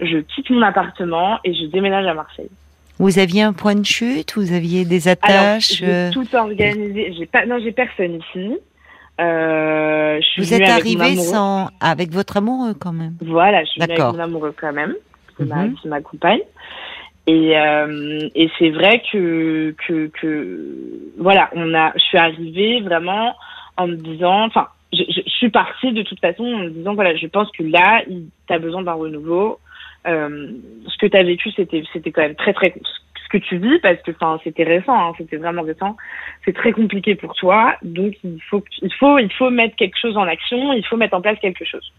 je 0.01 0.19
quitte 0.19 0.51
mon 0.51 0.63
appartement 0.63 1.39
et 1.45 1.53
je 1.53 1.67
déménage 1.67 2.07
à 2.07 2.15
Marseille. 2.15 2.51
Vous 2.99 3.19
aviez 3.19 3.43
un 3.43 3.53
point 3.55 3.75
de 3.75 3.85
chute? 3.85 4.35
Vous 4.37 4.53
aviez 4.53 4.85
des 4.85 5.09
attaches 5.09 5.79
j'ai 5.79 5.87
euh? 5.87 6.11
tout 6.11 6.27
organisé. 6.35 7.15
J'ai 7.17 7.27
pas, 7.27 7.47
non, 7.47 7.59
j'ai 7.63 7.73
personne 7.73 8.21
ici. 8.21 8.59
Euh, 9.21 10.21
je 10.21 10.41
Vous 10.41 10.55
êtes 10.55 10.69
arrivé 10.69 11.17
sans 11.17 11.69
avec 11.81 12.11
votre 12.11 12.39
amoureux 12.39 12.75
quand 12.75 12.93
même. 12.93 13.15
Voilà, 13.21 13.65
je 13.65 13.71
suis 13.71 13.83
avec 13.83 13.99
mon 13.99 14.19
amoureux 14.19 14.55
quand 14.59 14.73
même 14.73 14.95
qui 15.37 15.45
mhm. 15.45 15.77
m'accompagne. 15.87 16.41
Et, 17.27 17.57
euh, 17.57 18.29
et 18.35 18.51
c'est 18.59 18.71
vrai 18.71 19.03
que, 19.13 19.75
que, 19.87 20.09
que, 20.09 21.13
voilà, 21.19 21.51
on 21.55 21.75
a, 21.75 21.93
je 21.95 22.01
suis 22.01 22.19
arrivée 22.19 22.81
vraiment 22.81 23.35
en 23.77 23.87
me 23.87 23.97
disant, 23.97 24.47
enfin, 24.47 24.69
je, 24.93 25.03
je, 25.09 25.31
suis 25.31 25.51
partie 25.51 25.93
de 25.93 26.03
toute 26.03 26.19
façon 26.19 26.45
en 26.45 26.59
me 26.59 26.71
disant, 26.71 26.95
voilà, 26.95 27.15
je 27.15 27.27
pense 27.27 27.51
que 27.53 27.63
là, 27.63 28.03
tu 28.09 28.53
as 28.53 28.59
besoin 28.59 28.83
d'un 28.83 28.95
renouveau. 28.95 29.61
Euh, 30.09 30.49
ce 30.89 30.97
que 30.99 31.07
tu 31.07 31.17
as 31.17 31.23
vécu, 31.23 31.51
c'était, 31.53 31.85
c'était 31.93 32.11
quand 32.11 32.23
même 32.23 32.35
très, 32.35 32.55
très, 32.55 32.75
que 33.31 33.39
tu 33.39 33.57
vis, 33.57 33.79
parce 33.79 34.01
que, 34.03 34.11
enfin, 34.11 34.39
c'était 34.45 34.65
récent, 34.65 34.95
hein, 34.95 35.13
c'était 35.17 35.37
vraiment 35.37 35.63
récent. 35.63 35.97
C'est 36.45 36.55
très 36.55 36.73
compliqué 36.73 37.15
pour 37.15 37.35
toi. 37.35 37.77
Donc, 37.83 38.15
il 38.25 38.43
faut, 38.43 38.63
il 38.83 38.93
faut, 38.95 39.19
il 39.19 39.33
faut 39.33 39.51
mettre 39.51 39.77
quelque 39.77 39.99
chose 39.99 40.17
en 40.17 40.25
action, 40.25 40.73
il 40.73 40.85
faut 40.85 40.97
mettre 40.97 41.17
en 41.17 41.23
place 41.23 41.39
quelque 41.39 41.65
chose. 41.65 41.93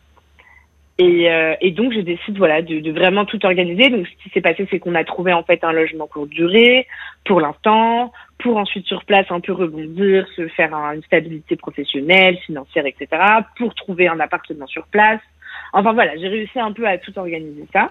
Et, 0.97 1.31
euh, 1.31 1.55
et, 1.61 1.71
donc, 1.71 1.93
je 1.93 2.01
décide 2.01 2.37
voilà 2.37 2.61
de, 2.61 2.79
de, 2.79 2.91
vraiment 2.91 3.25
tout 3.25 3.43
organiser. 3.45 3.89
Donc, 3.89 4.05
ce 4.07 4.23
qui 4.23 4.29
s'est 4.29 4.41
passé, 4.41 4.67
c'est 4.69 4.79
qu'on 4.79 4.93
a 4.93 5.03
trouvé 5.03 5.33
en 5.33 5.41
fait 5.41 5.63
un 5.63 5.71
logement 5.71 6.05
courte 6.05 6.29
durée 6.29 6.85
pour 7.25 7.41
l'instant, 7.41 8.11
pour 8.37 8.57
ensuite 8.57 8.85
sur 8.85 9.03
place 9.05 9.25
un 9.29 9.39
peu 9.39 9.53
rebondir, 9.53 10.27
se 10.35 10.47
faire 10.49 10.73
une 10.75 11.01
stabilité 11.03 11.55
professionnelle, 11.55 12.37
financière, 12.45 12.85
etc. 12.85 13.07
Pour 13.57 13.73
trouver 13.73 14.07
un 14.07 14.19
appartement 14.19 14.67
sur 14.67 14.85
place. 14.87 15.21
Enfin 15.73 15.93
voilà, 15.93 16.15
j'ai 16.17 16.27
réussi 16.27 16.59
un 16.59 16.71
peu 16.73 16.85
à 16.85 16.97
tout 16.97 17.17
organiser 17.17 17.65
ça. 17.73 17.89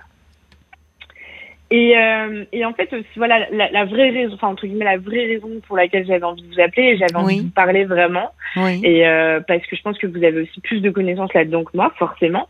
Et, 1.72 1.96
euh, 1.96 2.44
et 2.50 2.64
en 2.64 2.72
fait 2.72 2.93
aussi 2.93 3.06
voilà 3.14 3.46
la, 3.52 3.70
la, 3.70 3.84
vraie 3.84 4.11
raison, 4.11 4.34
enfin 4.34 4.49
entre 4.49 4.67
guillemets 4.67 4.84
la 4.84 4.99
vraie 4.99 5.26
raison 5.26 5.49
pour 5.69 5.76
laquelle 5.76 6.05
j'avais 6.05 6.25
envie 6.25 6.43
de 6.43 6.52
vous 6.52 6.61
appeler 6.61 6.82
et 6.82 6.96
j'avais 6.96 7.14
envie 7.14 7.37
de 7.37 7.43
vous 7.43 7.50
parler 7.50 7.84
vraiment. 7.84 8.31
Oui. 8.56 8.81
Et 8.82 9.06
euh, 9.06 9.40
parce 9.46 9.64
que 9.67 9.76
je 9.76 9.82
pense 9.82 9.96
que 9.96 10.08
vous 10.08 10.25
avez 10.25 10.40
aussi 10.43 10.61
plus 10.61 10.81
de 10.81 10.90
connaissances 10.90 11.32
là-dedans 11.32 11.62
que 11.62 11.76
moi 11.76 11.93
forcément 11.96 12.49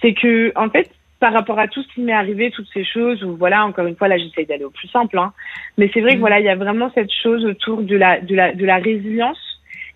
c'est 0.00 0.14
que 0.14 0.50
en 0.56 0.70
fait 0.70 0.90
par 1.20 1.32
rapport 1.32 1.58
à 1.58 1.68
tout 1.68 1.82
ce 1.82 1.94
qui 1.94 2.02
m'est 2.02 2.12
arrivé, 2.12 2.50
toutes 2.50 2.68
ces 2.74 2.84
choses, 2.84 3.24
où 3.24 3.34
voilà, 3.36 3.64
encore 3.64 3.86
une 3.86 3.96
fois, 3.96 4.08
là, 4.08 4.18
j'essaie 4.18 4.44
d'aller 4.44 4.64
au 4.64 4.70
plus 4.70 4.88
simple, 4.88 5.16
hein, 5.16 5.32
mais 5.78 5.90
c'est 5.94 6.02
vrai 6.02 6.12
que 6.12 6.16
mm. 6.18 6.20
voilà, 6.20 6.38
il 6.38 6.44
y 6.44 6.50
a 6.50 6.54
vraiment 6.54 6.90
cette 6.94 7.10
chose 7.10 7.46
autour 7.46 7.80
de 7.80 7.96
la, 7.96 8.20
de 8.20 8.34
la, 8.34 8.52
de 8.52 8.66
la 8.66 8.76
résilience 8.76 9.38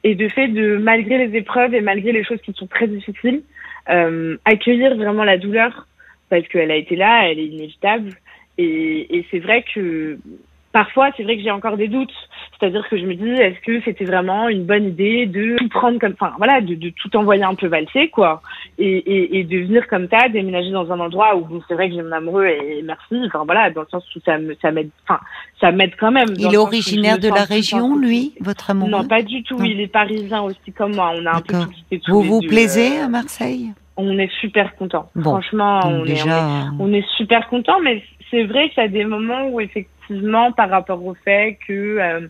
et 0.04 0.14
de 0.14 0.26
fait 0.28 0.48
de, 0.48 0.78
malgré 0.78 1.26
les 1.26 1.36
épreuves 1.36 1.74
et 1.74 1.82
malgré 1.82 2.12
les 2.12 2.24
choses 2.24 2.40
qui 2.40 2.54
sont 2.54 2.66
très 2.66 2.86
difficiles, 2.86 3.42
euh, 3.90 4.38
accueillir 4.46 4.96
vraiment 4.96 5.24
la 5.24 5.36
douleur 5.36 5.86
parce 6.30 6.48
qu'elle 6.48 6.70
a 6.70 6.76
été 6.76 6.96
là, 6.96 7.28
elle 7.30 7.38
est 7.38 7.46
inévitable. 7.46 8.10
Et, 8.58 9.18
et 9.18 9.26
c'est 9.30 9.38
vrai 9.38 9.64
que 9.74 10.18
parfois, 10.72 11.10
c'est 11.16 11.22
vrai 11.22 11.36
que 11.36 11.42
j'ai 11.42 11.50
encore 11.50 11.76
des 11.76 11.88
doutes. 11.88 12.12
C'est-à-dire 12.58 12.86
que 12.88 12.98
je 12.98 13.04
me 13.04 13.14
dis, 13.14 13.30
est-ce 13.30 13.60
que 13.64 13.80
c'était 13.84 14.04
vraiment 14.04 14.48
une 14.48 14.64
bonne 14.64 14.86
idée 14.88 15.26
de 15.26 15.56
tout 15.58 15.68
prendre 15.68 15.98
comme, 15.98 16.14
enfin 16.20 16.32
voilà, 16.38 16.60
de, 16.60 16.74
de 16.74 16.90
tout 16.90 17.16
envoyer 17.16 17.44
un 17.44 17.54
peu 17.54 17.68
valser, 17.68 18.08
quoi, 18.08 18.42
et, 18.78 18.88
et, 18.88 19.38
et, 19.38 19.44
de 19.44 19.58
venir 19.58 19.86
comme 19.86 20.08
ça, 20.10 20.28
déménager 20.28 20.70
dans 20.70 20.90
un 20.90 21.00
endroit 21.00 21.36
où 21.36 21.62
c'est 21.68 21.74
vrai 21.74 21.88
que 21.88 21.94
j'ai 21.94 22.02
mon 22.02 22.12
amoureux 22.12 22.46
et 22.46 22.82
merci, 22.82 23.16
enfin 23.26 23.44
voilà, 23.44 23.70
dans 23.70 23.82
le 23.82 23.86
sens 23.90 24.04
où 24.14 24.20
ça 24.24 24.38
me, 24.38 24.56
ça 24.60 24.72
m'aide, 24.72 24.90
enfin 25.04 25.20
ça 25.60 25.70
m'aide 25.70 25.92
quand 25.98 26.10
même. 26.10 26.28
Il 26.36 26.52
est 26.52 26.56
originaire 26.56 27.18
de 27.18 27.28
la 27.28 27.44
région, 27.44 27.96
lui, 27.96 28.34
votre 28.40 28.70
amoureux 28.70 28.90
Non, 28.90 29.06
pas 29.06 29.22
du 29.22 29.42
tout. 29.44 29.62
Il 29.62 29.80
est 29.80 29.86
parisien 29.86 30.42
aussi 30.42 30.72
comme 30.76 30.94
moi. 30.96 31.12
On 31.16 31.26
a 31.26 31.36
un 31.36 31.40
peu 31.40 31.54
tout 31.54 31.70
quitté 31.70 32.00
Vous 32.08 32.22
vous 32.22 32.40
plaisez 32.40 32.98
euh, 32.98 33.04
à 33.04 33.08
Marseille? 33.08 33.72
on 33.98 34.16
est 34.16 34.30
super 34.40 34.76
content. 34.76 35.10
Franchement, 35.20 35.80
on, 35.84 36.04
est, 36.04 36.22
on, 36.78 36.92
est, 36.92 37.04
super 37.16 37.48
content, 37.48 37.80
mais 37.82 38.00
c'est 38.30 38.44
vrai 38.44 38.68
qu'il 38.70 38.82
y 38.82 38.86
a 38.86 38.88
des 38.88 39.04
moments 39.04 39.48
où 39.48 39.60
effectivement, 39.60 40.52
par 40.52 40.70
rapport 40.70 41.04
au 41.04 41.14
fait 41.14 41.58
que 41.66 41.98
euh, 41.98 42.28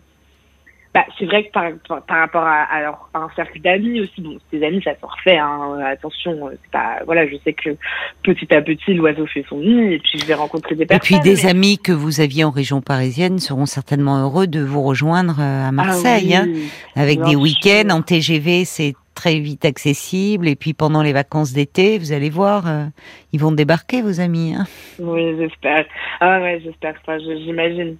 bah, 0.93 1.05
c'est 1.19 1.25
vrai 1.25 1.43
que 1.43 1.51
par, 1.51 2.01
par, 2.01 2.17
rapport 2.17 2.43
à, 2.43 2.65
un 3.13 3.29
cercle 3.35 3.61
d'amis 3.61 4.01
aussi, 4.01 4.21
bon, 4.21 4.39
ses 4.51 4.63
amis, 4.63 4.81
ça 4.83 4.95
se 4.99 5.05
refait, 5.05 5.37
hein, 5.37 5.79
attention, 5.85 6.47
euh, 6.47 6.51
c'est 6.63 6.71
pas, 6.71 7.01
voilà, 7.05 7.27
je 7.27 7.35
sais 7.43 7.53
que 7.53 7.77
petit 8.23 8.51
à 8.53 8.61
petit, 8.61 8.95
l'oiseau 8.95 9.27
fait 9.27 9.45
son 9.47 9.59
nid, 9.59 9.93
et 9.93 9.99
puis 9.99 10.17
je 10.17 10.25
vais 10.25 10.33
rencontrer 10.33 10.73
des 10.73 10.87
personnes. 10.87 11.17
Et 11.17 11.21
puis 11.21 11.29
des 11.29 11.45
amis 11.45 11.77
que 11.77 11.91
vous 11.91 12.21
aviez 12.21 12.43
en 12.43 12.49
région 12.49 12.81
parisienne 12.81 13.37
seront 13.37 13.67
certainement 13.67 14.17
heureux 14.23 14.47
de 14.47 14.61
vous 14.61 14.81
rejoindre 14.81 15.39
euh, 15.39 15.65
à 15.65 15.67
ah 15.67 15.71
Marseille, 15.71 16.33
hein, 16.33 16.47
avec 16.95 17.21
des 17.21 17.35
week-ends 17.35 17.89
en 17.91 18.01
TGV, 18.01 18.65
c'est 18.65 18.95
très 19.19 19.37
vite 19.39 19.65
accessible, 19.65 20.47
et 20.47 20.55
puis 20.55 20.73
pendant 20.73 21.03
les 21.03 21.11
vacances 21.11 21.51
d'été, 21.51 21.97
vous 21.97 22.13
allez 22.13 22.29
voir, 22.29 22.67
euh, 22.67 22.85
ils 23.33 23.39
vont 23.41 23.51
débarquer, 23.51 24.01
vos 24.01 24.21
amis. 24.21 24.55
Hein. 24.55 24.65
Oui, 24.97 25.35
j'espère. 25.37 25.85
Ah 26.21 26.39
ouais, 26.39 26.61
j'espère 26.63 26.95
ça, 27.05 27.19
j'imagine. 27.19 27.97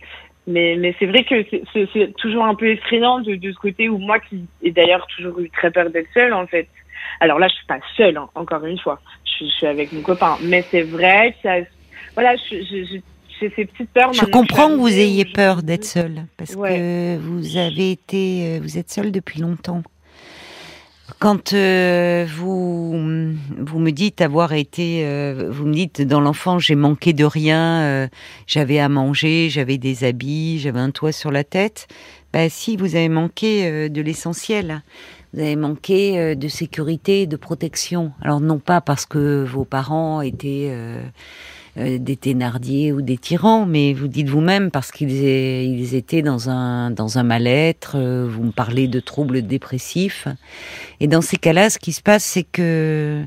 Mais, 0.48 0.78
mais 0.80 0.96
c'est 0.98 1.08
vrai 1.08 1.26
que 1.26 1.36
c'est 1.74 2.16
toujours 2.16 2.46
un 2.46 2.56
peu 2.56 2.68
effrayant 2.68 3.20
de, 3.20 3.36
de 3.36 3.52
ce 3.52 3.58
côté 3.58 3.90
où 3.90 3.98
moi 3.98 4.20
qui 4.20 4.46
ai 4.64 4.72
d'ailleurs 4.72 5.06
toujours 5.08 5.38
eu 5.42 5.50
très 5.50 5.72
peur 5.72 5.90
d'être 5.90 6.08
seule 6.14 6.34
en 6.34 6.48
fait. 6.48 6.70
Alors 7.20 7.38
là, 7.38 7.50
je 7.50 7.56
suis 7.56 7.66
pas 7.68 7.80
seule, 7.98 8.16
hein, 8.16 8.30
encore 8.36 8.66
une 8.66 8.80
fois. 8.80 9.00
Je, 9.26 9.46
je, 9.46 9.52
suis 9.52 9.68
avec 9.68 9.92
mon 9.92 10.02
copain. 10.02 10.38
Mais 10.42 10.64
c'est 10.72 10.84
vrai 10.84 11.34
que 11.34 11.50
ça, 11.50 11.56
voilà, 12.16 12.36
j'ai 12.38 13.04
ces 13.40 13.66
petites 13.66 13.92
peurs. 13.92 14.14
Je 14.14 14.26
comprends 14.26 14.70
que 14.70 14.76
vous 14.76 14.88
ayez 14.88 15.26
peur 15.26 15.64
d'être 15.64 15.86
seule 15.86 16.24
parce 16.38 16.56
que 16.56 17.18
vous 17.18 17.58
avez 17.58 17.92
été, 17.92 18.22
euh, 18.46 18.60
vous 18.62 18.78
êtes 18.78 18.90
seule 18.90 19.12
depuis 19.12 19.42
longtemps. 19.42 19.84
Quand 21.20 21.52
euh, 21.52 22.26
vous 22.34 22.94
vous 22.94 23.80
me 23.80 23.92
dites 23.92 24.22
avoir 24.22 24.54
été, 24.54 25.02
euh, 25.04 25.50
vous 25.52 25.66
me 25.66 25.74
dites 25.74 26.02
dans 26.02 26.22
l'enfance 26.22 26.64
j'ai 26.64 26.76
manqué 26.76 27.12
de 27.12 27.26
rien, 27.26 27.82
euh, 27.82 28.08
j'avais 28.48 28.80
à 28.80 28.88
manger, 28.88 29.50
j'avais 29.50 29.78
des 29.78 30.06
habits, 30.06 30.60
j'avais 30.60 30.80
un 30.80 30.92
toit 30.92 31.12
sur 31.12 31.30
la 31.30 31.44
tête. 31.44 31.90
Bah 32.32 32.48
si, 32.48 32.78
vous 32.78 32.96
avez 32.96 33.10
manqué 33.10 33.90
de 33.90 34.02
l'essentiel. 34.02 34.82
Vous 35.34 35.42
avez 35.42 35.58
manqué 35.58 36.36
de 36.36 36.48
sécurité, 36.48 37.28
de 37.28 37.36
protection. 37.36 38.14
Alors 38.22 38.40
non 38.40 38.60
pas 38.60 38.80
parce 38.80 39.06
que 39.06 39.44
vos 39.44 39.66
parents 39.66 40.22
étaient 40.22 40.72
euh, 41.78 41.98
des 41.98 42.16
Thénardier 42.16 42.92
ou 42.92 43.02
des 43.02 43.18
tyrans, 43.18 43.66
mais 43.66 43.94
vous 43.94 44.08
dites 44.08 44.30
vous-même 44.30 44.72
parce 44.72 44.92
qu'ils 44.92 45.12
ils 45.12 45.96
étaient 45.96 46.22
dans 46.22 46.50
un 46.50 46.92
dans 46.92 47.18
un 47.18 47.24
mal-être. 47.24 47.94
Euh, 47.96 48.28
vous 48.30 48.44
me 48.44 48.52
parlez 48.52 48.88
de 48.88 49.00
troubles 49.00 49.42
dépressifs, 49.42 50.28
et 51.00 51.08
dans 51.08 51.22
ces 51.22 51.38
cas-là, 51.38 51.70
ce 51.70 51.80
qui 51.80 51.94
se 51.94 52.02
passe, 52.02 52.24
c'est 52.24 52.44
que 52.44 53.24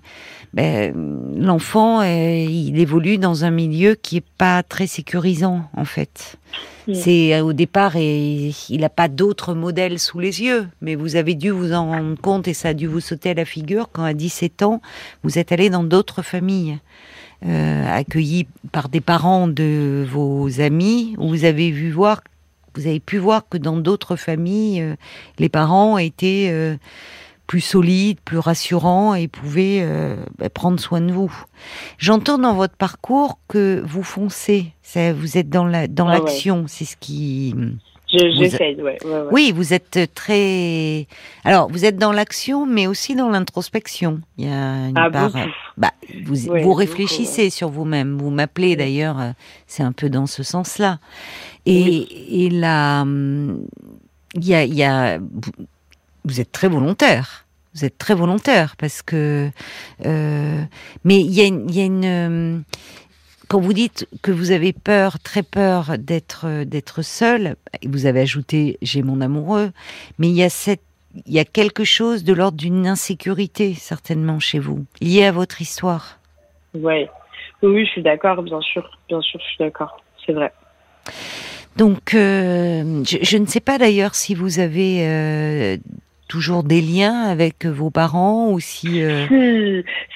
ben, 0.52 0.92
l'enfant, 1.36 2.02
il 2.02 2.78
évolue 2.78 3.18
dans 3.18 3.44
un 3.44 3.50
milieu 3.50 3.94
qui 3.94 4.18
est 4.18 4.24
pas 4.38 4.62
très 4.62 4.86
sécurisant 4.86 5.64
en 5.74 5.84
fait. 5.84 6.36
C'est 6.92 7.34
euh, 7.34 7.44
au 7.44 7.52
départ 7.52 7.96
et 7.96 8.52
il 8.68 8.80
n'a 8.80 8.88
pas 8.88 9.08
d'autres 9.08 9.54
modèles 9.54 9.98
sous 9.98 10.18
les 10.18 10.42
yeux, 10.42 10.66
mais 10.80 10.96
vous 10.96 11.14
avez 11.14 11.34
dû 11.34 11.50
vous 11.50 11.72
en 11.72 11.86
rendre 11.86 12.20
compte 12.20 12.48
et 12.48 12.54
ça 12.54 12.70
a 12.70 12.74
dû 12.74 12.86
vous 12.86 13.00
sauter 13.00 13.30
à 13.30 13.34
la 13.34 13.44
figure 13.44 13.88
quand 13.92 14.02
à 14.02 14.14
17 14.14 14.62
ans 14.62 14.82
vous 15.22 15.38
êtes 15.38 15.52
allé 15.52 15.70
dans 15.70 15.84
d'autres 15.84 16.22
familles 16.22 16.78
euh, 17.44 17.96
accueillis 17.96 18.46
par 18.72 18.88
des 18.88 19.00
parents 19.00 19.48
de 19.48 20.06
vos 20.10 20.60
amis, 20.60 21.14
où 21.18 21.28
vous 21.28 21.44
avez 21.44 21.70
vu 21.70 21.90
voir 21.90 22.22
vous 22.74 22.86
avez 22.86 23.00
pu 23.00 23.18
voir 23.18 23.46
que 23.50 23.58
dans 23.58 23.76
d'autres 23.76 24.16
familles, 24.16 24.96
les 25.38 25.50
parents 25.50 25.98
étaient 25.98 26.78
plus 27.46 27.60
solides, 27.60 28.18
plus 28.24 28.38
rassurants 28.38 29.14
et 29.14 29.28
pouvaient 29.28 29.86
bah, 30.38 30.48
prendre 30.48 30.80
soin 30.80 31.02
de 31.02 31.12
vous. 31.12 31.30
J'entends 31.98 32.38
dans 32.38 32.54
votre 32.54 32.74
parcours 32.74 33.38
que 33.46 33.82
vous 33.86 34.02
foncez, 34.02 34.72
vous 34.96 35.36
êtes 35.36 35.50
dans 35.50 35.66
la 35.66 35.86
dans 35.86 36.08
ah 36.08 36.14
l'action, 36.14 36.64
c'est 36.66 36.86
ce 36.86 36.96
qui 36.96 37.54
J'essaye, 38.12 38.80
ouais, 38.82 38.98
Oui, 39.30 39.52
vous 39.54 39.72
êtes 39.72 39.98
très. 40.14 41.06
Alors, 41.44 41.68
vous 41.70 41.84
êtes 41.86 41.96
dans 41.96 42.12
l'action, 42.12 42.66
mais 42.66 42.86
aussi 42.86 43.14
dans 43.14 43.30
l'introspection. 43.30 44.20
Il 44.36 44.46
y 44.46 44.52
a 44.52 44.88
une 44.88 44.98
ah, 44.98 45.10
part. 45.10 45.32
Bah, 45.78 45.92
vous, 46.24 46.36
vous 46.62 46.74
réfléchissez 46.74 47.48
sur 47.48 47.70
vous-même. 47.70 48.18
Vous 48.18 48.30
m'appelez 48.30 48.76
d'ailleurs. 48.76 49.18
Euh, 49.18 49.30
c'est 49.66 49.82
un 49.82 49.92
peu 49.92 50.10
dans 50.10 50.26
ce 50.26 50.42
sens-là. 50.42 50.98
Et, 51.64 52.44
et 52.44 52.50
là, 52.50 53.00
hum, 53.02 53.66
il 54.34 54.46
y 54.46 54.54
a, 54.54 54.64
il 54.64 54.74
y 54.74 54.84
a. 54.84 55.18
Vous 56.24 56.40
êtes 56.40 56.52
très 56.52 56.68
volontaire. 56.68 57.46
Vous 57.74 57.86
êtes 57.86 57.96
très 57.96 58.14
volontaire 58.14 58.76
parce 58.76 59.00
que. 59.00 59.48
Euh, 60.04 60.62
mais 61.04 61.20
il 61.20 61.32
y 61.32 61.40
a, 61.40 61.44
il 61.46 61.74
y 61.74 61.80
a 61.80 61.84
une 61.84 62.64
quand 63.52 63.60
vous 63.60 63.74
dites 63.74 64.08
que 64.22 64.30
vous 64.30 64.50
avez 64.50 64.72
peur, 64.72 65.18
très 65.18 65.42
peur 65.42 65.98
d'être 65.98 66.64
d'être 66.64 67.02
seul, 67.02 67.56
vous 67.84 68.06
avez 68.06 68.22
ajouté 68.22 68.78
j'ai 68.80 69.02
mon 69.02 69.20
amoureux, 69.20 69.72
mais 70.18 70.28
il 70.28 70.34
y 70.34 70.42
a 70.42 70.48
cette 70.48 70.80
il 71.26 71.34
y 71.34 71.38
a 71.38 71.44
quelque 71.44 71.84
chose 71.84 72.24
de 72.24 72.32
l'ordre 72.32 72.56
d'une 72.56 72.86
insécurité 72.86 73.74
certainement 73.74 74.40
chez 74.40 74.58
vous, 74.58 74.86
lié 75.02 75.26
à 75.26 75.32
votre 75.32 75.60
histoire. 75.60 76.18
Ouais. 76.72 77.10
Oui, 77.62 77.84
je 77.84 77.90
suis 77.90 78.02
d'accord, 78.02 78.42
bien 78.42 78.62
sûr, 78.62 78.98
bien 79.06 79.20
sûr, 79.20 79.38
je 79.38 79.44
suis 79.44 79.58
d'accord, 79.58 80.02
c'est 80.24 80.32
vrai. 80.32 80.50
Donc, 81.76 82.14
euh, 82.14 83.04
je, 83.04 83.36
ne 83.36 83.44
sais 83.44 83.60
pas 83.60 83.76
d'ailleurs 83.76 84.14
si 84.14 84.34
vous 84.34 84.60
avez 84.60 85.06
euh, 85.06 85.76
toujours 86.32 86.62
des 86.62 86.80
liens 86.80 87.24
avec 87.24 87.66
vos 87.66 87.90
parents 87.90 88.50
ou 88.50 88.58
si, 88.58 89.02
euh... 89.02 89.26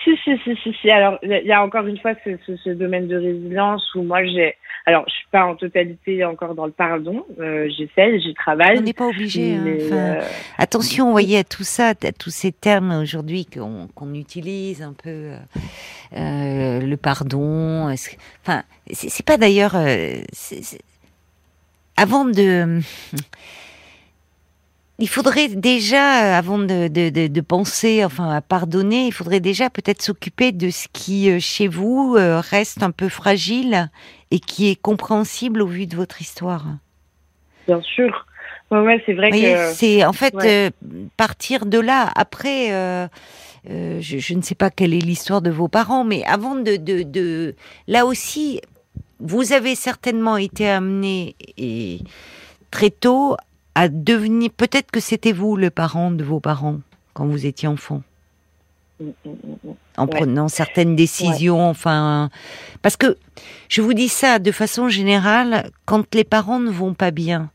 si, 0.02 0.16
si, 0.24 0.38
si, 0.42 0.56
si, 0.62 0.74
si, 0.80 0.90
Alors, 0.90 1.18
il 1.22 1.42
y 1.44 1.52
a 1.52 1.62
encore 1.62 1.86
une 1.86 1.98
fois 1.98 2.14
ce, 2.24 2.30
ce, 2.46 2.56
ce 2.56 2.70
domaine 2.70 3.06
de 3.06 3.16
résilience 3.16 3.94
où 3.94 4.02
moi 4.02 4.24
j'ai. 4.24 4.54
Alors, 4.86 5.04
je 5.08 5.12
suis 5.12 5.26
pas 5.30 5.44
en 5.44 5.56
totalité 5.56 6.24
encore 6.24 6.54
dans 6.54 6.64
le 6.64 6.72
pardon. 6.72 7.26
Euh, 7.38 7.68
J'essaie, 7.76 8.18
j'y 8.20 8.32
travaille. 8.32 8.78
On 8.78 8.80
n'est 8.80 8.94
pas 8.94 9.08
obligé. 9.08 9.56
Hein, 9.56 9.76
enfin, 9.76 9.96
euh... 9.96 10.20
Attention, 10.56 11.04
vous 11.04 11.12
voyez, 11.12 11.36
à 11.36 11.44
tout 11.44 11.64
ça, 11.64 11.88
à 11.88 12.12
tous 12.12 12.30
ces 12.30 12.50
termes 12.50 12.92
aujourd'hui 12.92 13.44
qu'on 13.44 14.14
utilise 14.14 14.80
un 14.80 14.94
peu, 14.94 15.32
le 16.12 16.94
pardon. 16.94 17.92
Enfin, 18.42 18.62
c'est 18.90 19.26
pas 19.26 19.36
d'ailleurs. 19.36 19.76
Avant 21.98 22.24
de 22.24 22.80
il 24.98 25.08
faudrait 25.08 25.48
déjà, 25.48 26.24
euh, 26.24 26.38
avant 26.38 26.58
de, 26.58 26.88
de, 26.88 27.26
de, 27.26 27.40
penser, 27.42 28.04
enfin, 28.04 28.30
à 28.30 28.40
pardonner, 28.40 29.06
il 29.06 29.12
faudrait 29.12 29.40
déjà 29.40 29.68
peut-être 29.68 30.00
s'occuper 30.00 30.52
de 30.52 30.70
ce 30.70 30.88
qui, 30.90 31.30
euh, 31.30 31.38
chez 31.38 31.68
vous, 31.68 32.16
euh, 32.16 32.40
reste 32.40 32.82
un 32.82 32.90
peu 32.90 33.10
fragile 33.10 33.90
et 34.30 34.40
qui 34.40 34.70
est 34.70 34.80
compréhensible 34.80 35.60
au 35.60 35.66
vu 35.66 35.86
de 35.86 35.96
votre 35.96 36.22
histoire. 36.22 36.64
Bien 37.66 37.82
sûr. 37.82 38.26
Ouais, 38.70 38.80
ouais 38.80 39.02
c'est 39.04 39.12
vrai 39.12 39.30
que. 39.30 39.72
C'est 39.74 40.04
en 40.04 40.14
fait 40.14 40.34
partir 41.16 41.66
de 41.66 41.78
là. 41.78 42.10
Après, 42.16 42.70
je, 43.68 44.00
je, 44.00 44.34
ne 44.34 44.42
sais 44.42 44.54
pas 44.54 44.70
quelle 44.70 44.94
est 44.94 44.98
l'histoire 44.98 45.42
de 45.42 45.50
vos 45.50 45.68
parents, 45.68 46.04
mais 46.04 46.24
avant 46.24 46.54
de, 46.54 46.76
de, 46.76 47.02
de, 47.02 47.54
là 47.86 48.06
aussi, 48.06 48.60
vous 49.20 49.52
avez 49.52 49.74
certainement 49.74 50.36
été 50.36 50.68
amené 50.68 51.36
et 51.58 52.00
très 52.70 52.90
tôt 52.90 53.36
à 53.76 53.88
devenir. 53.88 54.50
Peut-être 54.56 54.90
que 54.90 55.00
c'était 55.00 55.32
vous 55.32 55.54
le 55.54 55.70
parent 55.70 56.10
de 56.10 56.24
vos 56.24 56.40
parents 56.40 56.80
quand 57.12 57.26
vous 57.26 57.46
étiez 57.46 57.68
enfant? 57.68 58.02
En 59.98 60.06
prenant 60.06 60.48
certaines 60.48 60.96
décisions, 60.96 61.68
enfin, 61.68 62.30
parce 62.80 62.96
que 62.96 63.18
je 63.68 63.82
vous 63.82 63.92
dis 63.92 64.08
ça 64.08 64.38
de 64.38 64.50
façon 64.50 64.88
générale, 64.88 65.70
quand 65.84 66.14
les 66.14 66.24
parents 66.24 66.60
ne 66.60 66.70
vont 66.70 66.94
pas 66.94 67.10
bien, 67.10 67.50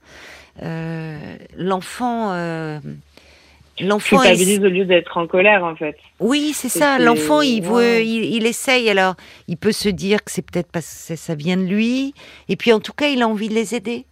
euh, 0.62 1.18
l'enfant, 1.58 2.34
euh, 2.34 2.80
l'enfant 3.80 4.18
au 4.20 4.24
lieu 4.24 4.86
d'être 4.86 5.18
en 5.18 5.26
colère 5.26 5.64
en 5.64 5.76
fait. 5.76 5.98
Oui, 6.20 6.52
c'est 6.54 6.70
ça. 6.70 7.00
L'enfant, 7.00 7.42
il, 7.42 7.64
veut, 7.64 8.04
il, 8.04 8.46
essaye. 8.46 8.88
Alors, 8.92 9.16
il 9.48 9.58
peut 9.58 9.72
se 9.72 9.90
dire 9.90 10.24
que 10.24 10.30
c'est 10.30 10.44
peut-être 10.44 10.72
parce 10.72 11.08
que 11.08 11.16
ça 11.16 11.34
vient 11.34 11.58
de 11.58 11.66
lui, 11.66 12.14
et 12.50 12.56
puis 12.56 12.72
en 12.72 12.80
tout 12.80 12.94
cas, 12.94 13.08
il 13.08 13.24
a 13.24 13.28
envie 13.28 13.50
de 13.50 13.56
les 13.56 13.74
aider 13.74 14.06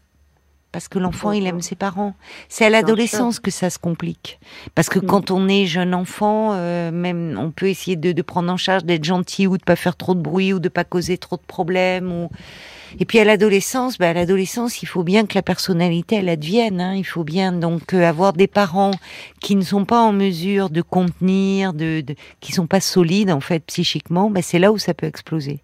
parce 0.72 0.88
que 0.88 1.00
l'enfant 1.00 1.32
il 1.32 1.48
aime 1.48 1.62
ses 1.62 1.76
parents. 1.76 2.14
C'est 2.48 2.66
à 2.66 2.70
l'adolescence 2.70 3.40
que 3.40 3.52
ça 3.52 3.70
se 3.70 3.80
complique. 3.80 4.40
Parce 4.76 4.90
que 4.90 5.00
mm. 5.00 5.06
quand 5.06 5.32
on 5.32 5.48
est 5.48 5.66
jeune 5.66 5.96
enfant, 5.96 6.52
euh, 6.54 6.92
même 6.92 7.38
on 7.40 7.52
peut 7.52 7.70
essayer 7.70 7.96
de, 7.96 8.12
de 8.12 8.22
prendre 8.22 8.52
en 8.52 8.58
charge 8.58 8.84
d'être 8.84 9.04
gentil 9.04 9.48
ou 9.48 9.58
de 9.58 9.64
pas 9.64 9.76
faire 9.76 9.96
trop 9.96 10.14
de 10.14 10.22
bruit 10.22 10.54
ou 10.54 10.60
de 10.60 10.70
pas 10.70 10.84
causer 10.84 11.18
trop 11.18 11.38
de 11.38 11.42
problèmes. 11.42 12.12
Ou... 12.12 12.30
Et 13.00 13.06
puis 13.06 13.20
à 13.20 13.24
l'adolescence, 13.24 13.98
bah 13.98 14.10
à 14.10 14.14
l'adolescence, 14.14 14.82
il 14.82 14.88
faut 14.88 15.04
bien 15.04 15.26
que 15.26 15.36
la 15.36 15.42
personnalité 15.42 16.18
elle 16.18 16.30
advienne. 16.30 16.82
Hein. 16.82 16.96
Il 16.96 17.06
faut 17.06 17.24
bien 17.24 17.52
donc 17.52 17.94
euh, 17.94 18.08
avoir 18.08 18.34
des 18.34 18.48
parents 18.48 18.92
qui 19.42 19.56
ne 19.56 19.64
sont 19.64 19.86
pas 19.86 20.02
en 20.02 20.12
mesure 20.12 20.70
de 20.70 20.82
contenir, 20.82 21.74
de, 21.74 22.02
de 22.02 22.16
qui 22.40 22.52
sont 22.52 22.68
pas 22.68 22.82
solides 22.82 23.32
en 23.32 23.42
fait 23.42 23.64
psychiquement. 23.66 24.30
Bah, 24.30 24.42
c'est 24.42 24.60
là 24.60 24.72
où 24.72 24.78
ça 24.78 24.94
peut 24.94 25.08
exploser. 25.08 25.62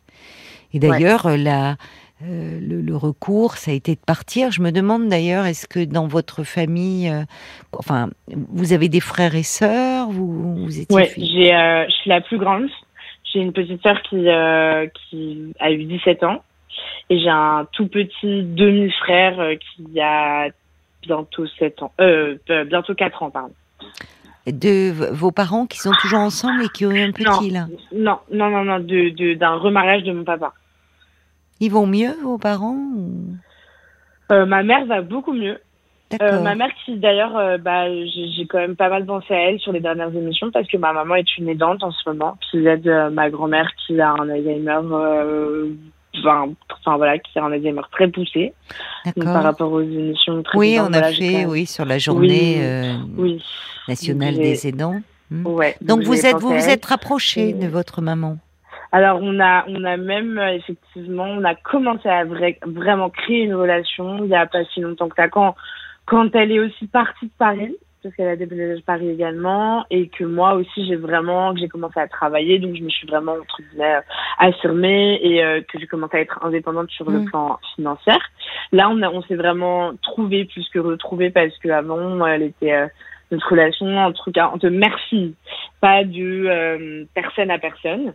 Et 0.73 0.79
d'ailleurs, 0.79 1.27
euh, 1.27 1.37
la 1.37 1.77
euh, 2.23 2.59
le, 2.61 2.95
recours, 2.95 3.55
ça 3.55 3.71
a 3.71 3.73
été 3.73 3.95
de 3.95 3.99
partir. 3.99 4.49
Je 4.51 4.61
me 4.61 4.71
demande 4.71 5.09
d'ailleurs, 5.09 5.45
est-ce 5.45 5.67
que 5.67 5.83
dans 5.83 6.07
votre 6.07 6.43
famille, 6.43 7.09
euh, 7.09 7.23
enfin, 7.77 8.09
vous 8.29 8.71
avez 8.71 8.87
des 8.87 9.01
frères 9.01 9.35
et 9.35 9.43
sœurs 9.43 10.07
vous, 10.07 10.55
vous 10.55 10.79
étiez 10.79 10.95
Ouais, 10.95 11.11
j'ai, 11.17 11.53
euh, 11.53 11.85
je 11.87 11.93
suis 11.93 12.09
la 12.09 12.21
plus 12.21 12.37
grande. 12.37 12.69
J'ai 13.25 13.41
une 13.41 13.51
petite 13.51 13.81
sœur 13.83 14.01
qui, 14.03 14.27
qui 15.09 15.53
a 15.59 15.71
eu 15.71 15.83
17 15.83 16.23
ans. 16.23 16.41
Et 17.09 17.19
j'ai 17.19 17.29
un 17.29 17.67
tout 17.73 17.87
petit 17.87 18.43
demi-frère 18.43 19.57
qui 19.59 19.99
a 19.99 20.47
bientôt 21.01 21.45
7 21.59 21.83
ans. 21.83 21.91
bientôt 22.65 22.95
4 22.95 23.23
ans, 23.23 23.29
pardon. 23.29 23.53
De 24.47 24.91
vos 25.11 25.31
parents 25.31 25.65
qui 25.65 25.79
sont 25.79 25.91
toujours 26.01 26.19
ensemble 26.19 26.63
et 26.63 26.69
qui 26.69 26.85
ont 26.85 26.91
eu 26.91 27.01
un 27.01 27.11
petit, 27.11 27.49
là? 27.49 27.65
Non, 27.93 28.19
non, 28.31 28.49
non, 28.49 28.63
non, 28.63 28.79
de, 28.79 29.33
d'un 29.33 29.55
remariage 29.55 30.03
de 30.03 30.13
mon 30.13 30.23
papa. 30.23 30.53
Ils 31.59 31.71
vont 31.71 31.87
mieux, 31.87 32.13
vos 32.23 32.37
parents 32.37 32.77
euh, 34.31 34.45
Ma 34.45 34.63
mère 34.63 34.85
va 34.85 35.01
beaucoup 35.01 35.33
mieux. 35.33 35.59
Euh, 36.21 36.39
ma 36.41 36.55
mère 36.55 36.69
qui 36.85 36.97
d'ailleurs, 36.97 37.35
euh, 37.35 37.57
bah, 37.57 37.87
j'ai 37.89 38.45
quand 38.47 38.59
même 38.59 38.75
pas 38.75 38.89
mal 38.89 39.05
pensé 39.05 39.33
à 39.33 39.49
elle 39.49 39.59
sur 39.59 39.71
les 39.71 39.79
dernières 39.79 40.15
émissions 40.15 40.51
parce 40.51 40.67
que 40.67 40.77
ma 40.77 40.93
maman 40.93 41.15
est 41.15 41.37
une 41.37 41.49
aidante 41.49 41.83
en 41.83 41.91
ce 41.91 42.07
moment 42.07 42.37
qui 42.49 42.65
aide 42.65 42.87
ma 43.11 43.29
grand-mère 43.29 43.69
qui 43.85 43.99
a 43.99 44.11
un 44.11 44.29
Alzheimer, 44.29 44.79
enfin, 46.17 46.53
enfin, 46.69 46.97
voilà, 46.97 47.17
qui 47.17 47.39
a 47.39 47.43
un 47.43 47.51
Alzheimer 47.51 47.81
très 47.91 48.07
poussé. 48.07 48.53
par 49.15 49.43
rapport 49.43 49.71
aux 49.71 49.81
émissions 49.81 50.43
Oui, 50.53 50.77
on 50.79 50.93
a 50.93 51.11
fait, 51.11 51.45
oui, 51.45 51.65
sur 51.65 51.85
la 51.85 51.97
journée 51.97 52.61
nationale 53.87 54.35
des 54.35 54.67
aidants. 54.67 55.01
Hmm. 55.31 55.47
Ouais, 55.47 55.75
donc, 55.81 56.03
vous 56.03 56.25
êtes 56.25 56.35
vous 56.35 56.53
vous 56.53 56.69
êtes 56.69 56.85
rapproché 56.85 57.53
de 57.53 57.67
votre 57.67 58.01
maman? 58.01 58.37
Alors 58.91 59.19
on 59.21 59.39
a 59.39 59.65
on 59.67 59.83
a 59.83 59.97
même 59.97 60.37
euh, 60.37 60.53
effectivement 60.53 61.25
on 61.25 61.43
a 61.43 61.55
commencé 61.55 62.07
à 62.07 62.23
vraiment 62.25 63.09
créer 63.09 63.43
une 63.43 63.55
relation 63.55 64.23
il 64.23 64.29
y 64.29 64.35
a 64.35 64.45
pas 64.45 64.63
si 64.65 64.81
longtemps 64.81 65.09
que 65.09 65.15
ça 65.15 65.27
quand 65.29 65.55
quand 66.05 66.33
elle 66.35 66.51
est 66.51 66.59
aussi 66.59 66.87
partie 66.87 67.25
de 67.25 67.31
Paris 67.37 67.75
parce 68.03 68.15
qu'elle 68.15 68.27
a 68.27 68.35
déménagé 68.35 68.75
de 68.79 68.85
Paris 68.85 69.09
également 69.09 69.83
et 69.89 70.09
que 70.09 70.23
moi 70.23 70.53
aussi 70.53 70.85
j'ai 70.85 70.95
vraiment 70.95 71.53
que 71.53 71.59
j'ai 71.59 71.67
commencé 71.67 71.99
à 71.99 72.07
travailler 72.07 72.59
donc 72.59 72.75
je 72.75 72.83
me 72.83 72.89
suis 72.89 73.07
vraiment 73.07 73.33
entre 73.33 73.61
guillemets 73.61 73.99
affirmée 74.37 75.19
et 75.23 75.43
euh, 75.43 75.61
que 75.61 75.79
j'ai 75.79 75.87
commencé 75.87 76.17
à 76.17 76.21
être 76.21 76.39
indépendante 76.43 76.91
sur 76.91 77.09
le 77.09 77.21
mm. 77.21 77.25
plan 77.25 77.59
financier. 77.75 78.13
Là 78.71 78.89
on 78.89 79.01
a 79.01 79.09
on 79.09 79.23
s'est 79.23 79.35
vraiment 79.35 79.93
trouvé 80.03 80.45
plus 80.45 80.69
que 80.69 80.79
retrouvé 80.79 81.31
parce 81.31 81.57
que 81.57 81.69
avant 81.69 82.25
elle 82.27 82.43
était 82.43 82.73
euh, 82.73 82.87
notre 83.31 83.49
relation 83.49 83.97
en 83.97 84.11
tout 84.11 84.31
cas 84.31 84.51
on 84.53 84.59
te 84.59 84.67
merci 84.67 85.35
pas 85.81 86.03
de 86.03 87.07
personne 87.15 87.49
à 87.49 87.57
personne 87.57 88.13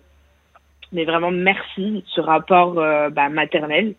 mais 0.93 1.05
vraiment 1.05 1.31
merci. 1.31 2.05
Ce 2.15 2.21
rapport 2.21 2.79
euh, 2.79 3.11
bah, 3.11 3.29
maternel 3.29 3.95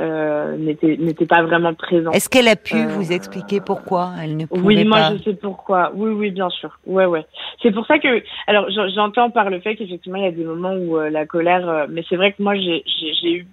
euh, 0.00 0.56
n'était 0.56 1.26
pas 1.26 1.42
vraiment 1.42 1.74
présent. 1.74 2.10
Est-ce 2.10 2.28
qu'elle 2.28 2.48
a 2.48 2.56
pu 2.56 2.76
euh, 2.76 2.86
vous 2.88 3.12
expliquer 3.12 3.60
pourquoi 3.60 4.10
elle 4.22 4.36
ne 4.36 4.46
pouvait 4.46 4.62
oui, 4.62 4.84
moi 4.84 5.12
je 5.12 5.22
sais 5.22 5.34
pourquoi. 5.34 5.92
Oui, 5.94 6.10
oui, 6.10 6.30
bien 6.30 6.50
sûr. 6.50 6.78
Ouais, 6.86 7.06
ouais. 7.06 7.24
C'est 7.62 7.70
pour 7.70 7.86
ça 7.86 7.98
que, 7.98 8.22
alors 8.46 8.66
j'entends 8.94 9.30
par 9.30 9.50
le 9.50 9.60
fait 9.60 9.76
qu'effectivement 9.76 10.18
il 10.18 10.24
y 10.24 10.28
a 10.28 10.32
des 10.32 10.44
moments 10.44 10.74
où 10.74 10.98
la 10.98 11.26
colère, 11.26 11.86
mais 11.88 12.04
c'est 12.08 12.16
vrai 12.16 12.32
que 12.32 12.42
moi 12.42 12.54
j'ai 12.56 12.82
eu 13.24 13.46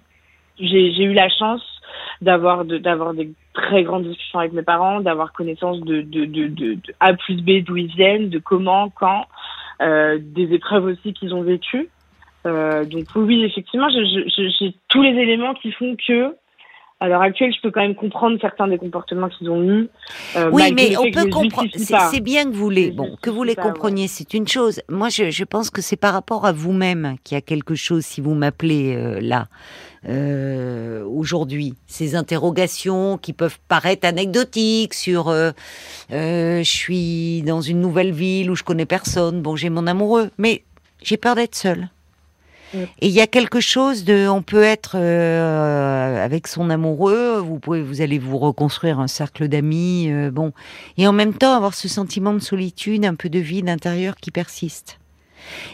j'ai 0.58 1.04
eu 1.04 1.12
la 1.12 1.28
chance 1.28 1.62
d'avoir 2.20 2.64
de, 2.64 2.78
d'avoir 2.78 3.14
des 3.14 3.32
très 3.52 3.82
grandes 3.82 4.04
discussions 4.04 4.38
avec 4.38 4.52
mes 4.52 4.62
parents, 4.62 5.00
d'avoir 5.00 5.32
connaissance 5.32 5.80
de, 5.80 6.02
de, 6.02 6.24
de, 6.24 6.46
de, 6.48 6.78
A 7.00 7.14
plus 7.14 7.36
B 7.42 7.64
d'où 7.64 7.76
ils 7.76 7.88
viennent, 7.88 8.28
de 8.28 8.38
comment, 8.38 8.90
quand, 8.90 9.26
euh, 9.80 10.18
des 10.20 10.54
épreuves 10.54 10.84
aussi 10.84 11.12
qu'ils 11.12 11.34
ont 11.34 11.42
vécues. 11.42 11.88
Euh, 12.46 12.84
donc 12.84 13.04
oui, 13.14 13.44
effectivement, 13.44 13.88
j'ai 13.90 14.74
tous 14.88 15.02
les 15.02 15.10
éléments 15.10 15.54
qui 15.54 15.72
font 15.72 15.96
que 15.96 16.34
à 17.02 17.08
l'heure 17.08 17.22
actuelle, 17.22 17.52
je 17.52 17.60
peux 17.60 17.72
quand 17.72 17.80
même 17.80 17.96
comprendre 17.96 18.38
certains 18.40 18.68
des 18.68 18.78
comportements 18.78 19.28
qu'ils 19.28 19.50
ont 19.50 19.58
mis. 19.58 19.88
Euh, 20.36 20.50
oui, 20.52 20.72
mais 20.72 20.96
on 20.96 21.10
peut 21.10 21.28
comprendre. 21.28 21.68
C'est 21.74 22.20
bien 22.20 22.44
que 22.44 22.54
vous 22.54 22.70
les, 22.70 22.92
bon, 22.92 23.16
que 23.20 23.28
vous 23.28 23.42
les 23.42 23.56
compreniez, 23.56 24.06
c'est 24.06 24.34
une 24.34 24.46
chose. 24.46 24.80
Moi, 24.88 25.08
je, 25.08 25.30
je 25.30 25.42
pense 25.42 25.68
que 25.68 25.82
c'est 25.82 25.96
par 25.96 26.12
rapport 26.12 26.46
à 26.46 26.52
vous-même 26.52 27.16
qu'il 27.24 27.34
y 27.34 27.38
a 27.38 27.40
quelque 27.40 27.74
chose. 27.74 28.04
Si 28.04 28.20
vous 28.20 28.34
m'appelez 28.34 28.94
euh, 28.94 29.18
là 29.20 29.48
euh, 30.08 31.04
aujourd'hui, 31.04 31.74
ces 31.88 32.14
interrogations 32.14 33.18
qui 33.18 33.32
peuvent 33.32 33.58
paraître 33.66 34.06
anecdotiques 34.06 34.94
sur, 34.94 35.32
je 36.08 36.62
suis 36.62 37.42
dans 37.42 37.60
une 37.60 37.80
nouvelle 37.80 38.12
ville 38.12 38.48
où 38.48 38.54
je 38.54 38.62
connais 38.62 38.86
personne. 38.86 39.42
Bon, 39.42 39.56
j'ai 39.56 39.70
mon 39.70 39.88
amoureux, 39.88 40.30
mais 40.38 40.62
j'ai 41.02 41.16
peur 41.16 41.34
d'être 41.34 41.56
seule. 41.56 41.88
Et 42.74 43.08
il 43.08 43.12
y 43.12 43.20
a 43.20 43.26
quelque 43.26 43.60
chose 43.60 44.04
de, 44.04 44.28
on 44.28 44.42
peut 44.42 44.62
être 44.62 44.92
euh, 44.96 46.24
avec 46.24 46.46
son 46.46 46.70
amoureux, 46.70 47.38
vous 47.38 47.58
pouvez, 47.58 47.82
vous 47.82 48.00
allez 48.00 48.18
vous 48.18 48.38
reconstruire 48.38 48.98
un 48.98 49.08
cercle 49.08 49.48
d'amis, 49.48 50.10
euh, 50.10 50.30
bon, 50.30 50.52
et 50.96 51.06
en 51.06 51.12
même 51.12 51.34
temps 51.34 51.54
avoir 51.54 51.74
ce 51.74 51.88
sentiment 51.88 52.32
de 52.32 52.38
solitude, 52.38 53.04
un 53.04 53.14
peu 53.14 53.28
de 53.28 53.38
vide 53.38 53.68
intérieur 53.68 54.16
qui 54.16 54.30
persiste. 54.30 54.98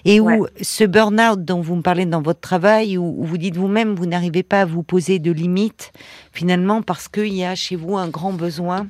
Et 0.06 0.18
où 0.18 0.46
ce 0.62 0.84
burn-out 0.84 1.44
dont 1.44 1.60
vous 1.60 1.76
me 1.76 1.82
parlez 1.82 2.06
dans 2.06 2.22
votre 2.22 2.40
travail, 2.40 2.96
où, 2.96 3.22
vous 3.22 3.36
dites 3.36 3.56
vous-même, 3.56 3.94
vous 3.94 4.06
n'arrivez 4.06 4.42
pas 4.42 4.62
à 4.62 4.64
vous 4.64 4.82
poser 4.82 5.18
de 5.18 5.30
limites, 5.30 5.92
finalement, 6.32 6.80
parce 6.80 7.06
qu'il 7.06 7.34
y 7.34 7.44
a 7.44 7.54
chez 7.54 7.76
vous 7.76 7.98
un 7.98 8.08
grand 8.08 8.32
besoin 8.32 8.86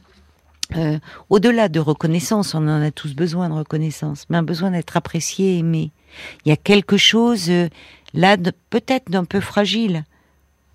euh, 0.77 0.99
au-delà 1.31 1.69
de 1.69 1.81
reconnaissance, 1.81 2.55
on 2.55 2.69
en 2.69 2.83
a 2.83 2.91
tous 2.91 3.15
besoin 3.15 3.49
de 3.49 3.55
reconnaissance, 3.55 4.27
mais 4.29 4.37
un 4.37 4.43
besoin 4.43 4.71
d'être 4.71 4.99
apprécié, 4.99 5.59
aimé. 5.59 5.93
Il 6.45 6.51
y 6.51 6.53
a 6.53 6.57
quelque 6.57 6.99
chose 6.99 7.51
là 8.15 8.37
peut-être 8.71 9.11
d'un 9.11 9.25
peu 9.25 9.41
fragile. 9.41 10.05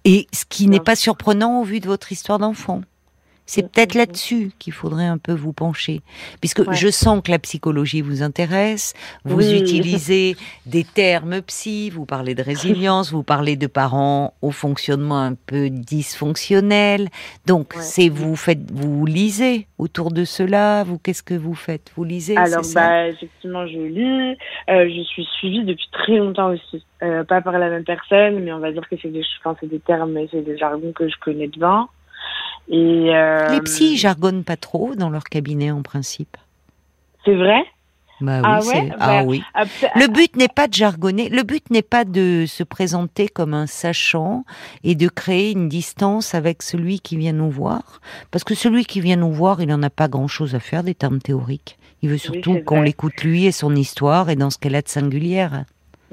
Et 0.06 0.28
ce 0.34 0.44
qui 0.48 0.68
n'est 0.68 0.80
pas 0.80 0.96
surprenant 0.96 1.62
au 1.62 1.64
vu 1.64 1.80
de 1.80 1.88
votre 1.88 2.12
histoire 2.12 2.40
d'enfant. 2.40 2.82
C'est 3.46 3.64
peut-être 3.64 3.96
là-dessus 3.96 4.52
qu'il 4.58 4.74
faudrait 4.74 5.06
un 5.06 5.18
peu 5.18 5.34
vous 5.34 5.54
pencher, 5.54 6.02
puisque 6.40 6.72
je 6.72 6.88
sens 6.90 7.22
que 7.22 7.32
la 7.32 7.40
psychologie 7.40 8.02
vous 8.02 8.24
intéresse. 8.24 8.94
Vous 9.26 9.54
utilisez 9.54 10.36
des 10.66 10.84
termes 10.84 11.42
psy, 11.42 11.90
vous 11.90 12.06
parlez 12.06 12.36
de 12.36 12.42
résilience, 12.42 13.12
vous 13.12 13.24
parlez 13.24 13.56
de 13.56 13.68
parents 13.68 14.34
au 14.42 14.52
fonctionnement 14.52 15.20
un 15.20 15.36
peu 15.36 15.70
dysfonctionnel. 15.70 17.10
Donc, 17.46 17.74
c'est 17.74 18.10
vous 18.10 18.36
faites, 18.36 18.72
vous 18.72 19.06
lisez 19.06 19.68
autour 19.78 20.12
de 20.12 20.24
cela. 20.24 20.84
Vous, 20.84 20.98
qu'est-ce 20.98 21.24
que 21.24 21.34
vous 21.34 21.56
faites? 21.56 21.92
Vous 21.96 22.06
lisez 22.06 22.38
Alors, 22.38 22.64
bah, 22.74 23.08
effectivement, 23.10 23.68
je 23.68 23.80
lis. 23.80 24.38
Euh, 24.70 24.90
je 24.90 25.04
suis 25.04 25.26
suivie 25.38 25.64
depuis 25.64 25.90
très 25.92 26.18
longtemps 26.18 26.52
aussi, 26.52 26.86
euh, 27.02 27.24
pas 27.24 27.42
par 27.42 27.60
la 27.60 27.70
même 27.70 27.84
personne, 27.84 28.40
mais 28.40 28.54
on 28.54 28.60
va 28.60 28.72
dire 28.72 28.88
que 28.90 28.96
c'est 29.02 29.10
des, 29.10 29.24
c'est 29.60 29.68
des 29.68 29.80
termes, 29.80 30.18
c'est 30.32 30.42
des 30.42 30.58
jargons 30.58 30.94
que 30.94 31.10
je 31.10 31.16
connais 31.20 31.48
bien. 31.48 31.90
Et, 32.70 33.10
euh, 33.14 33.50
Les 33.50 33.62
psys 33.62 33.98
jargonnent 33.98 34.44
pas 34.44 34.58
trop 34.58 34.96
dans 34.96 35.10
leur 35.10 35.26
cabinet 35.26 35.72
en 35.72 35.82
principe. 35.82 36.38
C'est 37.26 37.36
vrai? 37.36 37.64
Bah 38.22 38.38
oui, 38.38 38.44
ah, 38.46 38.60
ouais 38.62 38.92
ah 39.00 39.08
bah, 39.08 39.24
oui. 39.26 39.44
Le 39.96 40.08
but 40.08 40.36
n'est 40.38 40.48
pas 40.48 40.68
de 40.68 40.74
jargonner, 40.74 41.28
le 41.30 41.44
but 41.44 41.70
n'est 41.72 41.82
pas 41.82 42.06
de 42.06 42.46
se 42.48 42.64
présenter 42.64 43.28
comme 43.28 43.54
un 43.54 43.68
sachant 43.68 44.46
et 44.84 44.96
de 44.96 45.10
créer 45.10 45.52
une 45.52 45.68
distance 45.68 46.34
avec 46.34 46.64
celui 46.64 47.00
qui 47.02 47.18
vient 47.18 47.34
nous 47.34 47.50
voir. 47.50 48.00
Parce 48.32 48.46
que 48.46 48.56
celui 48.56 48.86
qui 48.86 49.02
vient 49.02 49.18
nous 49.18 49.34
voir, 49.34 49.62
il 49.62 49.68
n'en 49.68 49.84
a 49.84 49.90
pas 49.90 50.08
grand-chose 50.08 50.56
à 50.56 50.60
faire 50.60 50.84
des 50.84 50.96
termes 50.96 51.20
théoriques. 51.20 51.78
Il 52.02 52.10
veut 52.10 52.18
surtout 52.18 52.60
qu'on 52.66 52.82
l'écoute 52.82 53.24
lui 53.24 53.46
et 53.46 53.52
son 53.52 53.76
histoire 53.76 54.30
et 54.30 54.36
dans 54.36 54.50
ce 54.50 54.58
qu'elle 54.58 54.76
a 54.76 54.82
de 54.82 54.90
singulière. 54.90 55.66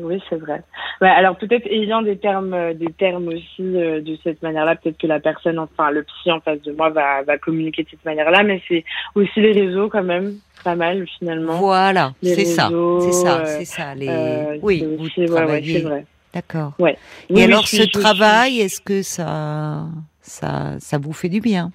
Oui, 0.03 0.23
c'est 0.29 0.37
vrai. 0.37 0.63
alors 1.01 1.37
peut-être 1.37 1.67
ayant 1.67 2.03
des 2.03 2.17
termes, 2.17 2.55
euh, 2.55 2.75
des 2.75 2.93
termes 2.93 3.29
aussi 3.29 3.61
euh, 3.61 4.01
de 4.01 4.17
cette 4.23 4.43
manière-là, 4.43 4.77
peut-être 4.77 4.99
que 4.99 5.07
la 5.07 5.21
personne, 5.21 5.59
enfin 5.59 5.91
le 5.91 6.03
psy 6.03 6.31
en 6.31 6.41
face 6.41 6.61
de 6.63 6.73
moi 6.73 6.91
va, 6.91 7.23
va 7.23 7.39
communiquer 7.39 7.85
de 7.85 7.89
cette 7.91 8.05
manière-là, 8.05 8.43
mais 8.43 8.63
c'est 8.69 8.85
aussi 9.15 9.41
les 9.41 9.53
réseaux 9.53 9.89
quand 9.89 10.03
même, 10.03 10.35
pas 10.65 10.75
mal 10.75 11.07
finalement. 11.19 11.59
Voilà, 11.59 12.13
c'est 12.23 12.45
ça, 12.45 12.71
c'est 13.01 13.13
ça, 13.13 13.45
c'est 13.47 13.65
ça. 13.65 13.95
Les... 13.95 14.09
Euh, 14.09 14.59
oui, 14.63 14.87
vous 14.99 15.27
travaillez. 15.27 15.81
vrai. 15.81 16.05
D'accord. 16.33 16.75
Ouais. 16.79 16.97
Et 17.29 17.45
alors 17.45 17.67
ce 17.67 17.83
travail, 17.83 18.61
est-ce 18.61 18.81
que 18.81 19.03
ça, 19.03 19.87
ça, 20.21 20.77
ça 20.79 20.99
vous 20.99 21.13
fait 21.13 21.29
du 21.29 21.41
bien? 21.41 21.73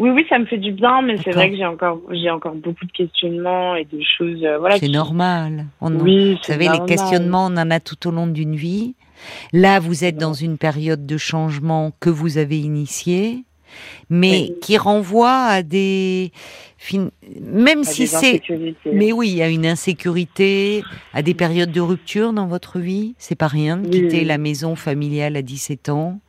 Oui, 0.00 0.10
oui, 0.10 0.24
ça 0.28 0.38
me 0.38 0.46
fait 0.46 0.58
du 0.58 0.72
bien, 0.72 1.02
mais 1.02 1.16
c'est 1.16 1.32
vrai 1.32 1.50
que 1.50 1.56
j'ai 1.56 1.66
encore, 1.66 2.00
j'ai 2.10 2.30
encore 2.30 2.54
beaucoup 2.54 2.84
de 2.84 2.92
questionnements 2.92 3.74
et 3.74 3.84
de 3.84 4.00
choses. 4.00 4.44
Euh, 4.44 4.58
voilà. 4.58 4.78
C'est 4.78 4.88
normal. 4.88 5.66
On 5.80 5.92
oui, 5.98 6.34
vous 6.34 6.42
savez, 6.42 6.68
les 6.68 6.84
questionnements, 6.86 7.46
on 7.46 7.56
en 7.56 7.70
a 7.70 7.80
tout 7.80 8.06
au 8.06 8.12
long 8.12 8.28
d'une 8.28 8.54
vie. 8.54 8.94
Là, 9.52 9.80
vous 9.80 10.04
êtes 10.04 10.16
dans 10.16 10.34
une 10.34 10.56
période 10.56 11.04
de 11.04 11.16
changement 11.16 11.92
que 11.98 12.10
vous 12.10 12.38
avez 12.38 12.58
initiée, 12.58 13.42
mais 14.08 14.52
qui 14.60 14.78
renvoie 14.78 15.42
à 15.46 15.62
des, 15.64 16.30
même 17.40 17.82
si 17.82 18.06
c'est, 18.06 18.40
mais 18.86 19.10
oui, 19.10 19.42
a 19.42 19.48
une 19.48 19.66
insécurité, 19.66 20.84
à 21.12 21.22
des 21.22 21.34
périodes 21.34 21.72
de 21.72 21.80
rupture 21.80 22.32
dans 22.32 22.46
votre 22.46 22.78
vie. 22.78 23.14
C'est 23.18 23.34
pas 23.34 23.48
rien 23.48 23.76
de 23.76 23.88
quitter 23.88 24.24
la 24.24 24.38
maison 24.38 24.76
familiale 24.76 25.36
à 25.36 25.42
17 25.42 25.88
ans. 25.88 26.20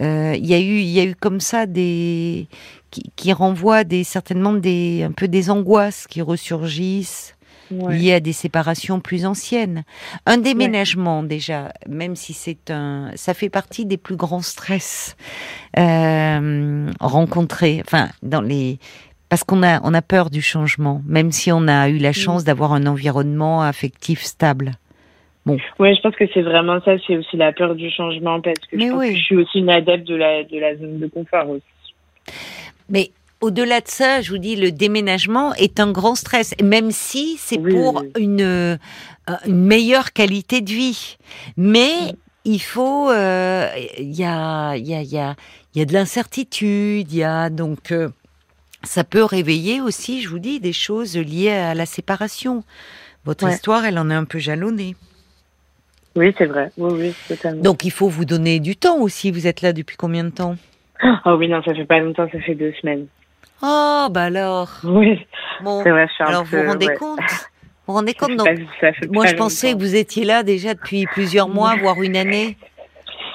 Euh, 0.00 0.34
il 0.36 0.46
y 0.46 0.54
a 0.54 0.60
eu, 0.60 0.78
il 0.78 0.88
y 0.88 1.00
a 1.00 1.04
eu 1.04 1.14
comme 1.14 1.40
ça 1.40 1.66
des 1.66 2.48
qui, 2.92 3.10
qui 3.16 3.32
renvoient 3.32 3.82
des 3.82 4.04
certainement 4.04 4.52
des 4.52 5.02
un 5.02 5.10
peu 5.10 5.26
des 5.26 5.50
angoisses 5.50 6.06
qui 6.06 6.22
ressurgissent 6.22 7.34
liées 7.70 8.14
à 8.14 8.20
des 8.20 8.32
séparations 8.32 9.00
plus 9.00 9.26
anciennes. 9.26 9.84
Un 10.26 10.38
déménagement 10.38 11.22
déjà, 11.22 11.72
même 11.88 12.16
si 12.16 12.32
c'est 12.32 12.70
un, 12.70 13.10
ça 13.14 13.34
fait 13.34 13.50
partie 13.50 13.86
des 13.86 13.96
plus 13.96 14.16
grands 14.16 14.42
stress 14.42 15.16
euh, 15.78 16.90
rencontrés. 17.00 17.80
Enfin, 17.84 18.08
dans 18.22 18.40
les 18.40 18.78
parce 19.28 19.44
qu'on 19.44 19.62
a 19.62 19.80
on 19.84 19.94
a 19.94 20.02
peur 20.02 20.30
du 20.30 20.42
changement, 20.42 21.02
même 21.06 21.32
si 21.32 21.50
on 21.50 21.66
a 21.68 21.88
eu 21.88 21.98
la 21.98 22.12
chance 22.12 22.44
d'avoir 22.44 22.72
un 22.72 22.86
environnement 22.86 23.62
affectif 23.62 24.20
stable. 24.20 24.72
Bon. 25.44 25.56
Ouais, 25.80 25.94
je 25.96 26.00
pense 26.02 26.14
que 26.14 26.24
c'est 26.32 26.42
vraiment 26.42 26.80
ça, 26.84 26.92
c'est 27.04 27.16
aussi 27.16 27.36
la 27.36 27.52
peur 27.52 27.74
du 27.74 27.90
changement 27.90 28.40
parce 28.40 28.60
que 28.60 28.78
je, 28.78 28.88
pense 28.88 29.00
que 29.00 29.16
je 29.16 29.22
suis 29.22 29.36
aussi 29.36 29.58
une 29.58 29.70
adepte 29.70 30.06
de 30.06 30.14
la 30.14 30.44
de 30.44 30.58
la 30.58 30.76
zone 30.76 31.00
de 31.00 31.06
confort 31.08 31.48
aussi. 31.48 31.62
Mais 32.92 33.10
au-delà 33.40 33.80
de 33.80 33.88
ça, 33.88 34.20
je 34.20 34.30
vous 34.30 34.38
dis, 34.38 34.54
le 34.54 34.70
déménagement 34.70 35.52
est 35.54 35.80
un 35.80 35.90
grand 35.90 36.14
stress, 36.14 36.54
même 36.62 36.92
si 36.92 37.36
c'est 37.38 37.58
pour 37.58 38.04
une, 38.16 38.40
euh, 38.40 38.76
une, 39.46 39.64
meilleure 39.64 40.12
qualité 40.12 40.60
de 40.60 40.70
vie. 40.70 41.16
Mais 41.56 42.14
il 42.44 42.60
faut, 42.60 43.10
euh, 43.10 43.68
il 43.98 44.12
y, 44.12 44.24
a, 44.24 44.76
y, 44.76 44.94
a, 44.94 45.02
y, 45.02 45.18
a, 45.18 45.34
y 45.74 45.80
a 45.80 45.84
de 45.84 45.92
l'incertitude, 45.92 47.10
il 47.10 47.18
y 47.18 47.24
a 47.24 47.50
donc 47.50 47.90
euh, 47.90 48.08
ça 48.84 49.04
peut 49.04 49.24
réveiller 49.24 49.80
aussi, 49.80 50.22
je 50.22 50.28
vous 50.28 50.38
dis, 50.38 50.60
des 50.60 50.72
choses 50.72 51.16
liées 51.16 51.50
à 51.50 51.74
la 51.74 51.86
séparation. 51.86 52.64
Votre 53.24 53.48
histoire, 53.48 53.84
elle 53.84 53.98
en 53.98 54.10
est 54.10 54.14
un 54.14 54.24
peu 54.24 54.38
jalonnée. 54.38 54.96
Oui, 56.16 56.34
c'est 56.36 56.46
vrai. 56.46 56.70
Oui, 56.76 56.92
oui, 56.92 57.14
totalement. 57.28 57.62
Donc 57.62 57.84
il 57.84 57.90
faut 57.90 58.08
vous 58.08 58.24
donner 58.24 58.60
du 58.60 58.76
temps 58.76 58.98
aussi. 58.98 59.30
Vous 59.30 59.46
êtes 59.46 59.62
là 59.62 59.72
depuis 59.72 59.96
combien 59.96 60.24
de 60.24 60.30
temps? 60.30 60.56
Oh 61.26 61.34
oui, 61.38 61.48
non, 61.48 61.62
ça 61.62 61.74
fait 61.74 61.84
pas 61.84 61.98
longtemps, 61.98 62.28
ça 62.30 62.40
fait 62.40 62.54
deux 62.54 62.72
semaines. 62.80 63.06
Oh, 63.62 64.08
bah 64.10 64.24
alors. 64.24 64.70
Oui. 64.84 65.24
Bon, 65.62 65.82
vrai, 65.82 66.06
alors 66.20 66.44
vous 66.50 66.58
vous 66.58 66.66
rendez 66.66 66.94
compte 66.98 67.20
Vous 67.20 67.86
vous 67.86 67.92
rendez 67.94 68.14
compte 68.14 68.30
Moi, 69.10 69.26
je 69.26 69.34
pensais 69.34 69.74
que 69.74 69.78
vous 69.78 69.94
étiez 69.94 70.24
là 70.24 70.42
déjà 70.42 70.74
depuis 70.74 71.06
plusieurs 71.06 71.48
mois, 71.48 71.76
voire 71.80 72.02
une 72.02 72.16
année. 72.16 72.56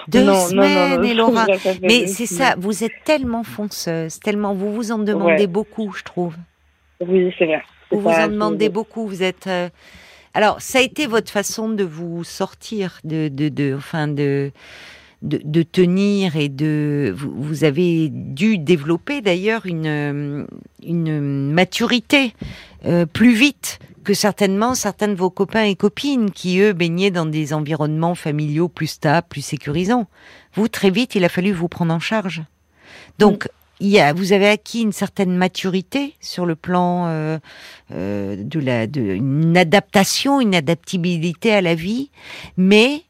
Deux 0.07 0.33
semaines, 0.33 1.03
et 1.03 1.13
Laura. 1.13 1.45
Mais 1.81 2.07
c'est 2.07 2.25
ça, 2.25 2.55
vous 2.57 2.83
êtes 2.83 3.03
tellement 3.03 3.43
fonceuse, 3.43 4.19
tellement, 4.21 4.53
vous 4.53 4.71
vous 4.71 4.91
en 4.91 4.99
demandez 4.99 5.47
beaucoup, 5.47 5.91
je 5.93 6.03
trouve. 6.03 6.35
Oui, 7.01 7.33
c'est 7.37 7.45
vrai. 7.45 7.61
Vous 7.91 7.99
vous 7.99 8.09
en 8.09 8.27
demandez 8.27 8.69
beaucoup, 8.69 9.05
vous 9.05 9.23
êtes. 9.23 9.47
Euh, 9.47 9.69
alors, 10.33 10.61
ça 10.61 10.79
a 10.79 10.81
été 10.81 11.07
votre 11.07 11.31
façon 11.31 11.69
de 11.69 11.83
vous 11.83 12.23
sortir 12.23 12.99
de, 13.03 13.27
de, 13.27 13.49
de 13.49 13.73
enfin 13.75 14.07
de 14.07 14.51
de, 15.21 15.63
tenir 15.63 16.35
et 16.35 16.49
de 16.49 17.13
vous, 17.17 17.63
avez 17.63 18.09
dû 18.09 18.57
développer 18.57 19.21
d'ailleurs 19.21 19.65
une 19.65 20.45
une 20.83 21.51
maturité 21.51 22.33
euh, 22.85 23.05
plus 23.05 23.33
vite 23.33 23.79
que 24.03 24.13
certainement 24.13 24.75
certains 24.75 25.09
de 25.09 25.15
vos 25.15 25.29
copains 25.29 25.63
et 25.63 25.75
copines 25.75 26.31
qui 26.31 26.59
eux 26.59 26.73
baignaient 26.73 27.11
dans 27.11 27.25
des 27.25 27.53
environnements 27.53 28.15
familiaux 28.15 28.69
plus 28.69 28.87
stables, 28.87 29.27
plus 29.27 29.41
sécurisants. 29.41 30.07
Vous 30.53 30.67
très 30.67 30.91
vite, 30.91 31.15
il 31.15 31.25
a 31.25 31.29
fallu 31.29 31.51
vous 31.51 31.67
prendre 31.67 31.93
en 31.93 31.99
charge. 31.99 32.43
Donc 33.19 33.49
il 33.79 33.89
y 33.89 33.99
a, 33.99 34.13
vous 34.13 34.33
avez 34.33 34.47
acquis 34.47 34.81
une 34.81 34.91
certaine 34.91 35.35
maturité 35.35 36.15
sur 36.21 36.45
le 36.45 36.55
plan 36.55 37.07
euh, 37.07 37.37
euh, 37.91 38.35
de 38.37 38.59
la 38.59 38.87
de 38.87 39.01
une 39.01 39.57
adaptation, 39.57 40.39
une 40.39 40.55
adaptabilité 40.55 41.51
à 41.51 41.61
la 41.61 41.75
vie, 41.75 42.09
mais 42.55 43.03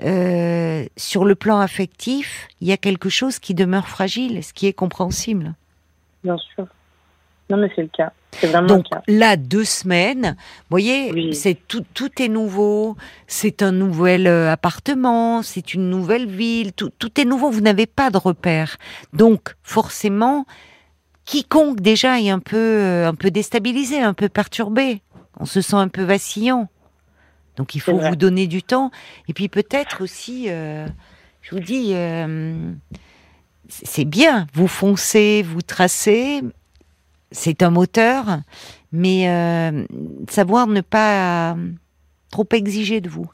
euh, 0.00 0.84
sur 0.96 1.24
le 1.24 1.34
plan 1.34 1.58
affectif, 1.58 2.48
il 2.60 2.68
y 2.68 2.72
a 2.72 2.76
quelque 2.76 3.08
chose 3.08 3.38
qui 3.38 3.54
demeure 3.54 3.88
fragile, 3.88 4.42
ce 4.42 4.52
qui 4.52 4.66
est 4.66 4.72
compréhensible. 4.72 5.54
Bien 6.24 6.38
sûr. 6.38 6.66
Non, 7.50 7.58
mais 7.58 7.70
c'est 7.76 7.82
le 7.82 7.88
cas. 7.88 8.12
Donc 8.66 8.86
là, 9.08 9.36
deux 9.36 9.64
semaines, 9.64 10.36
vous 10.38 10.70
voyez, 10.70 11.34
c'est 11.34 11.56
tout, 11.68 11.84
tout 11.92 12.22
est 12.22 12.28
nouveau, 12.28 12.96
c'est 13.26 13.62
un 13.62 13.72
nouvel 13.72 14.26
euh, 14.26 14.50
appartement, 14.50 15.42
c'est 15.42 15.74
une 15.74 15.90
nouvelle 15.90 16.26
ville, 16.26 16.72
tout, 16.72 16.90
tout 16.98 17.20
est 17.20 17.26
nouveau, 17.26 17.50
vous 17.50 17.60
n'avez 17.60 17.84
pas 17.84 18.08
de 18.08 18.16
repères. 18.16 18.78
Donc 19.12 19.54
forcément, 19.62 20.46
quiconque 21.26 21.80
déjà 21.80 22.20
est 22.20 22.30
un 22.30 22.38
peu, 22.38 22.56
euh, 22.56 23.06
un 23.06 23.14
peu 23.14 23.30
déstabilisé, 23.30 24.00
un 24.00 24.14
peu 24.14 24.30
perturbé, 24.30 25.02
on 25.38 25.44
se 25.44 25.60
sent 25.60 25.76
un 25.76 25.88
peu 25.88 26.02
vacillant. 26.02 26.68
Donc 27.56 27.74
il 27.74 27.80
faut 27.80 27.98
vous 27.98 28.16
donner 28.16 28.46
du 28.46 28.62
temps. 28.62 28.90
Et 29.28 29.34
puis 29.34 29.48
peut-être 29.48 30.02
aussi, 30.02 30.46
euh, 30.48 30.86
je 31.42 31.54
vous 31.54 31.60
dis, 31.60 31.94
c'est 33.68 34.04
bien, 34.04 34.46
vous 34.54 34.68
foncez, 34.68 35.42
vous 35.42 35.62
tracez, 35.62 36.42
c'est 37.30 37.62
un 37.62 37.70
moteur, 37.70 38.40
mais 38.92 39.28
euh, 39.28 39.84
savoir 40.28 40.66
ne 40.66 40.80
pas 40.80 41.56
trop 42.30 42.46
exiger 42.52 43.00
de 43.00 43.08
vous. 43.08 43.30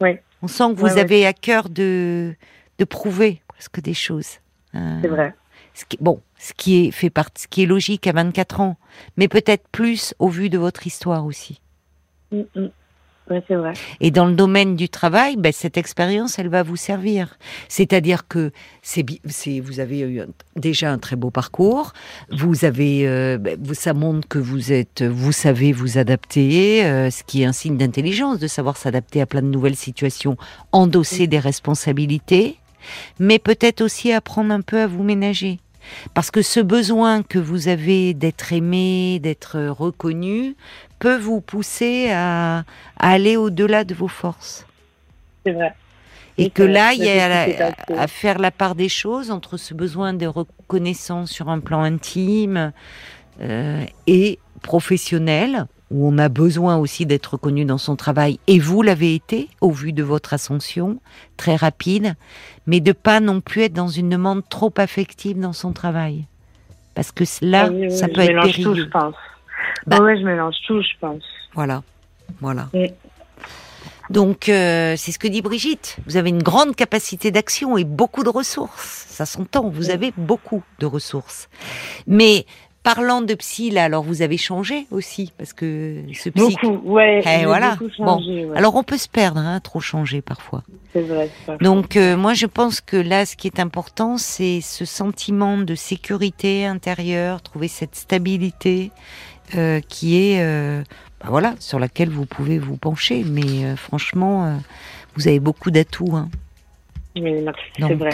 Oui. 0.00 0.18
On 0.42 0.48
sent 0.48 0.74
que 0.74 0.80
vous 0.80 0.98
avez 0.98 1.26
à 1.26 1.32
cœur 1.32 1.70
de, 1.70 2.34
de 2.78 2.84
prouver 2.84 3.40
presque 3.48 3.80
des 3.80 3.94
choses. 3.94 4.40
Euh, 4.74 4.98
c'est 5.00 5.08
vrai. 5.08 5.34
Ce 5.72 5.84
qui, 5.86 5.96
bon, 6.00 6.20
ce 6.38 6.52
qui 6.52 6.84
est 6.84 6.90
fait 6.90 7.10
partie, 7.10 7.42
ce 7.42 7.48
qui 7.48 7.62
est 7.62 7.66
logique 7.66 8.06
à 8.06 8.12
24 8.12 8.60
ans, 8.60 8.76
mais 9.16 9.26
peut-être 9.26 9.66
plus 9.68 10.14
au 10.18 10.28
vu 10.28 10.50
de 10.50 10.58
votre 10.58 10.86
histoire 10.86 11.24
aussi. 11.24 11.60
Mm, 12.30 12.42
mm 12.54 12.68
Et 14.00 14.10
dans 14.10 14.26
le 14.26 14.34
domaine 14.34 14.76
du 14.76 14.88
travail, 14.88 15.36
ben, 15.36 15.52
cette 15.52 15.78
expérience, 15.78 16.38
elle 16.38 16.48
va 16.48 16.62
vous 16.62 16.76
servir. 16.76 17.38
C'est-à-dire 17.68 18.28
que 18.28 18.52
vous 19.62 19.80
avez 19.80 20.00
eu 20.00 20.22
déjà 20.56 20.92
un 20.92 20.98
très 20.98 21.16
beau 21.16 21.30
parcours. 21.30 21.92
Vous 22.30 22.64
avez, 22.64 23.08
euh, 23.08 23.38
ben, 23.38 23.58
ça 23.72 23.94
montre 23.94 24.28
que 24.28 24.38
vous 24.38 24.72
êtes, 24.72 25.02
vous 25.02 25.32
savez 25.32 25.72
vous 25.72 25.96
adapter, 25.96 26.84
euh, 26.84 27.10
ce 27.10 27.22
qui 27.24 27.42
est 27.42 27.46
un 27.46 27.52
signe 27.52 27.78
d'intelligence, 27.78 28.38
de 28.38 28.46
savoir 28.46 28.76
s'adapter 28.76 29.22
à 29.22 29.26
plein 29.26 29.42
de 29.42 29.46
nouvelles 29.46 29.76
situations, 29.76 30.36
endosser 30.72 31.26
des 31.26 31.38
responsabilités, 31.38 32.58
mais 33.18 33.38
peut-être 33.38 33.80
aussi 33.80 34.12
apprendre 34.12 34.52
un 34.52 34.60
peu 34.60 34.80
à 34.80 34.86
vous 34.86 35.02
ménager. 35.02 35.60
Parce 36.14 36.30
que 36.30 36.42
ce 36.42 36.60
besoin 36.60 37.22
que 37.22 37.38
vous 37.38 37.68
avez 37.68 38.14
d'être 38.14 38.52
aimé, 38.52 39.18
d'être 39.20 39.58
reconnu, 39.68 40.56
peut 41.04 41.18
vous 41.18 41.42
pousser 41.42 42.10
à, 42.10 42.64
aller 42.98 43.36
au-delà 43.36 43.84
de 43.84 43.92
vos 43.92 44.08
forces. 44.08 44.66
C'est 45.44 45.52
vrai. 45.52 45.74
Et 46.38 46.48
que 46.48 46.62
là, 46.62 46.94
il 46.94 47.04
y 47.04 47.10
a 47.10 47.74
à, 47.98 48.06
faire 48.06 48.38
la 48.38 48.50
part 48.50 48.74
des 48.74 48.88
choses 48.88 49.30
entre 49.30 49.58
ce 49.58 49.74
besoin 49.74 50.14
de 50.14 50.26
reconnaissance 50.26 51.30
sur 51.30 51.50
un 51.50 51.60
plan 51.60 51.82
intime 51.82 52.72
euh, 53.42 53.84
et 54.06 54.38
professionnel, 54.62 55.66
où 55.90 56.08
on 56.08 56.16
a 56.16 56.30
besoin 56.30 56.78
aussi 56.78 57.04
d'être 57.04 57.34
reconnu 57.34 57.66
dans 57.66 57.76
son 57.76 57.96
travail, 57.96 58.40
et 58.46 58.58
vous 58.58 58.80
l'avez 58.80 59.14
été 59.14 59.50
au 59.60 59.72
vu 59.72 59.92
de 59.92 60.02
votre 60.02 60.32
ascension 60.32 61.00
très 61.36 61.54
rapide, 61.54 62.14
mais 62.66 62.80
de 62.80 62.92
pas 62.92 63.20
non 63.20 63.42
plus 63.42 63.64
être 63.64 63.74
dans 63.74 63.88
une 63.88 64.08
demande 64.08 64.42
trop 64.48 64.72
affective 64.78 65.38
dans 65.38 65.52
son 65.52 65.74
travail, 65.74 66.24
parce 66.94 67.12
que 67.12 67.24
là, 67.42 67.68
ça 67.90 68.08
peut 68.08 68.22
être 68.22 68.42
périlleux. 68.42 68.88
Bah, 69.86 70.00
ouais, 70.00 70.18
je 70.18 70.24
mélange 70.24 70.56
tout, 70.66 70.80
je 70.80 70.98
pense. 71.00 71.22
Voilà, 71.54 71.82
voilà. 72.40 72.68
Donc, 74.10 74.48
euh, 74.48 74.94
c'est 74.96 75.12
ce 75.12 75.18
que 75.18 75.28
dit 75.28 75.42
Brigitte. 75.42 75.96
Vous 76.06 76.16
avez 76.16 76.30
une 76.30 76.42
grande 76.42 76.76
capacité 76.76 77.30
d'action 77.30 77.78
et 77.78 77.84
beaucoup 77.84 78.22
de 78.22 78.28
ressources. 78.28 79.06
Ça 79.08 79.26
s'entend, 79.26 79.68
vous 79.68 79.90
avez 79.90 80.12
beaucoup 80.16 80.62
de 80.78 80.86
ressources. 80.86 81.48
Mais 82.06 82.44
parlant 82.82 83.22
de 83.22 83.34
psy, 83.34 83.70
là, 83.70 83.84
alors 83.84 84.04
vous 84.04 84.20
avez 84.20 84.36
changé 84.36 84.86
aussi, 84.90 85.32
parce 85.38 85.52
que 85.52 86.02
ce 86.12 86.28
psy. 86.28 86.56
Beaucoup, 86.62 86.92
ouais. 86.92 87.22
Eh, 87.24 87.46
voilà. 87.46 87.76
bon, 87.98 88.52
alors 88.54 88.76
on 88.76 88.84
peut 88.84 88.98
se 88.98 89.08
perdre, 89.08 89.40
hein, 89.40 89.58
trop 89.60 89.80
changer 89.80 90.20
parfois. 90.20 90.62
C'est 90.92 91.00
vrai. 91.00 91.30
Donc 91.60 91.96
euh, 91.96 92.16
moi, 92.16 92.34
je 92.34 92.46
pense 92.46 92.80
que 92.80 92.98
là, 92.98 93.24
ce 93.24 93.36
qui 93.36 93.48
est 93.48 93.58
important, 93.58 94.18
c'est 94.18 94.60
ce 94.60 94.84
sentiment 94.84 95.56
de 95.56 95.74
sécurité 95.74 96.66
intérieure, 96.66 97.40
trouver 97.40 97.68
cette 97.68 97.96
stabilité 97.96 98.92
euh, 99.56 99.80
qui 99.88 100.16
est 100.16 100.42
euh, 100.42 100.82
bah 101.20 101.26
voilà 101.28 101.54
sur 101.58 101.78
laquelle 101.78 102.08
vous 102.08 102.26
pouvez 102.26 102.58
vous 102.58 102.76
pencher. 102.76 103.24
Mais 103.24 103.64
euh, 103.64 103.76
franchement, 103.76 104.58
vous 105.14 105.28
avez 105.28 105.40
beaucoup 105.40 105.70
d'atouts. 105.70 106.16
Hein. 106.16 106.28
Mais 107.16 107.44
c'est 107.78 107.94
vrai. 107.94 108.12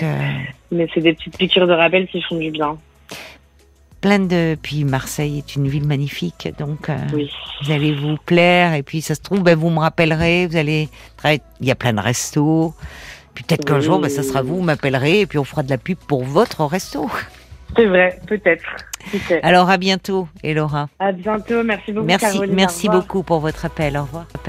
Mais 0.71 0.88
c'est 0.93 1.01
des 1.01 1.14
petites 1.14 1.38
piqûres 1.38 1.66
de 1.66 1.73
rappel 1.73 2.07
qui 2.09 2.21
font 2.23 2.37
du 2.37 2.51
bien. 2.51 2.77
Plein 4.01 4.19
de. 4.19 4.57
Puis 4.61 4.85
Marseille 4.85 5.38
est 5.38 5.57
une 5.57 5.69
ville 5.69 5.87
magnifique, 5.87 6.49
donc 6.59 6.90
vous 7.12 7.71
allez 7.71 7.95
vous 7.95 8.16
plaire. 8.25 8.75
Et 8.75 8.83
puis 8.83 9.01
ça 9.01 9.14
se 9.14 9.21
trouve, 9.21 9.43
ben, 9.43 9.57
vous 9.57 9.71
me 9.71 9.79
rappellerez. 9.79 10.47
Vous 10.47 10.57
allez. 10.57 10.88
Il 11.25 11.66
y 11.66 11.71
a 11.71 11.75
plein 11.75 11.93
de 11.93 12.01
restos. 12.01 12.75
Puis 13.35 13.45
peut-être 13.45 13.64
qu'un 13.64 13.81
jour, 13.81 14.01
ben, 14.01 14.11
ça 14.11 14.23
sera 14.23 14.43
vous, 14.43 14.57
vous 14.57 14.62
m'appellerez 14.62 15.21
et 15.21 15.27
puis 15.27 15.38
on 15.38 15.45
fera 15.45 15.62
de 15.62 15.71
la 15.71 15.79
pub 15.79 15.97
pour 15.97 16.25
votre 16.25 16.64
resto. 16.64 17.09
C'est 17.76 17.87
vrai, 17.87 18.18
peut-être. 18.26 18.64
Alors 19.42 19.70
à 19.70 19.76
bientôt, 19.78 20.28
Elora. 20.42 20.88
À 20.98 21.12
bientôt, 21.12 21.62
merci 21.62 21.92
beaucoup. 21.92 22.06
Merci, 22.06 22.40
merci 22.48 22.88
beaucoup 22.88 23.22
pour 23.22 23.40
votre 23.40 23.64
appel. 23.64 23.96
Au 23.96 24.02
revoir. 24.02 24.26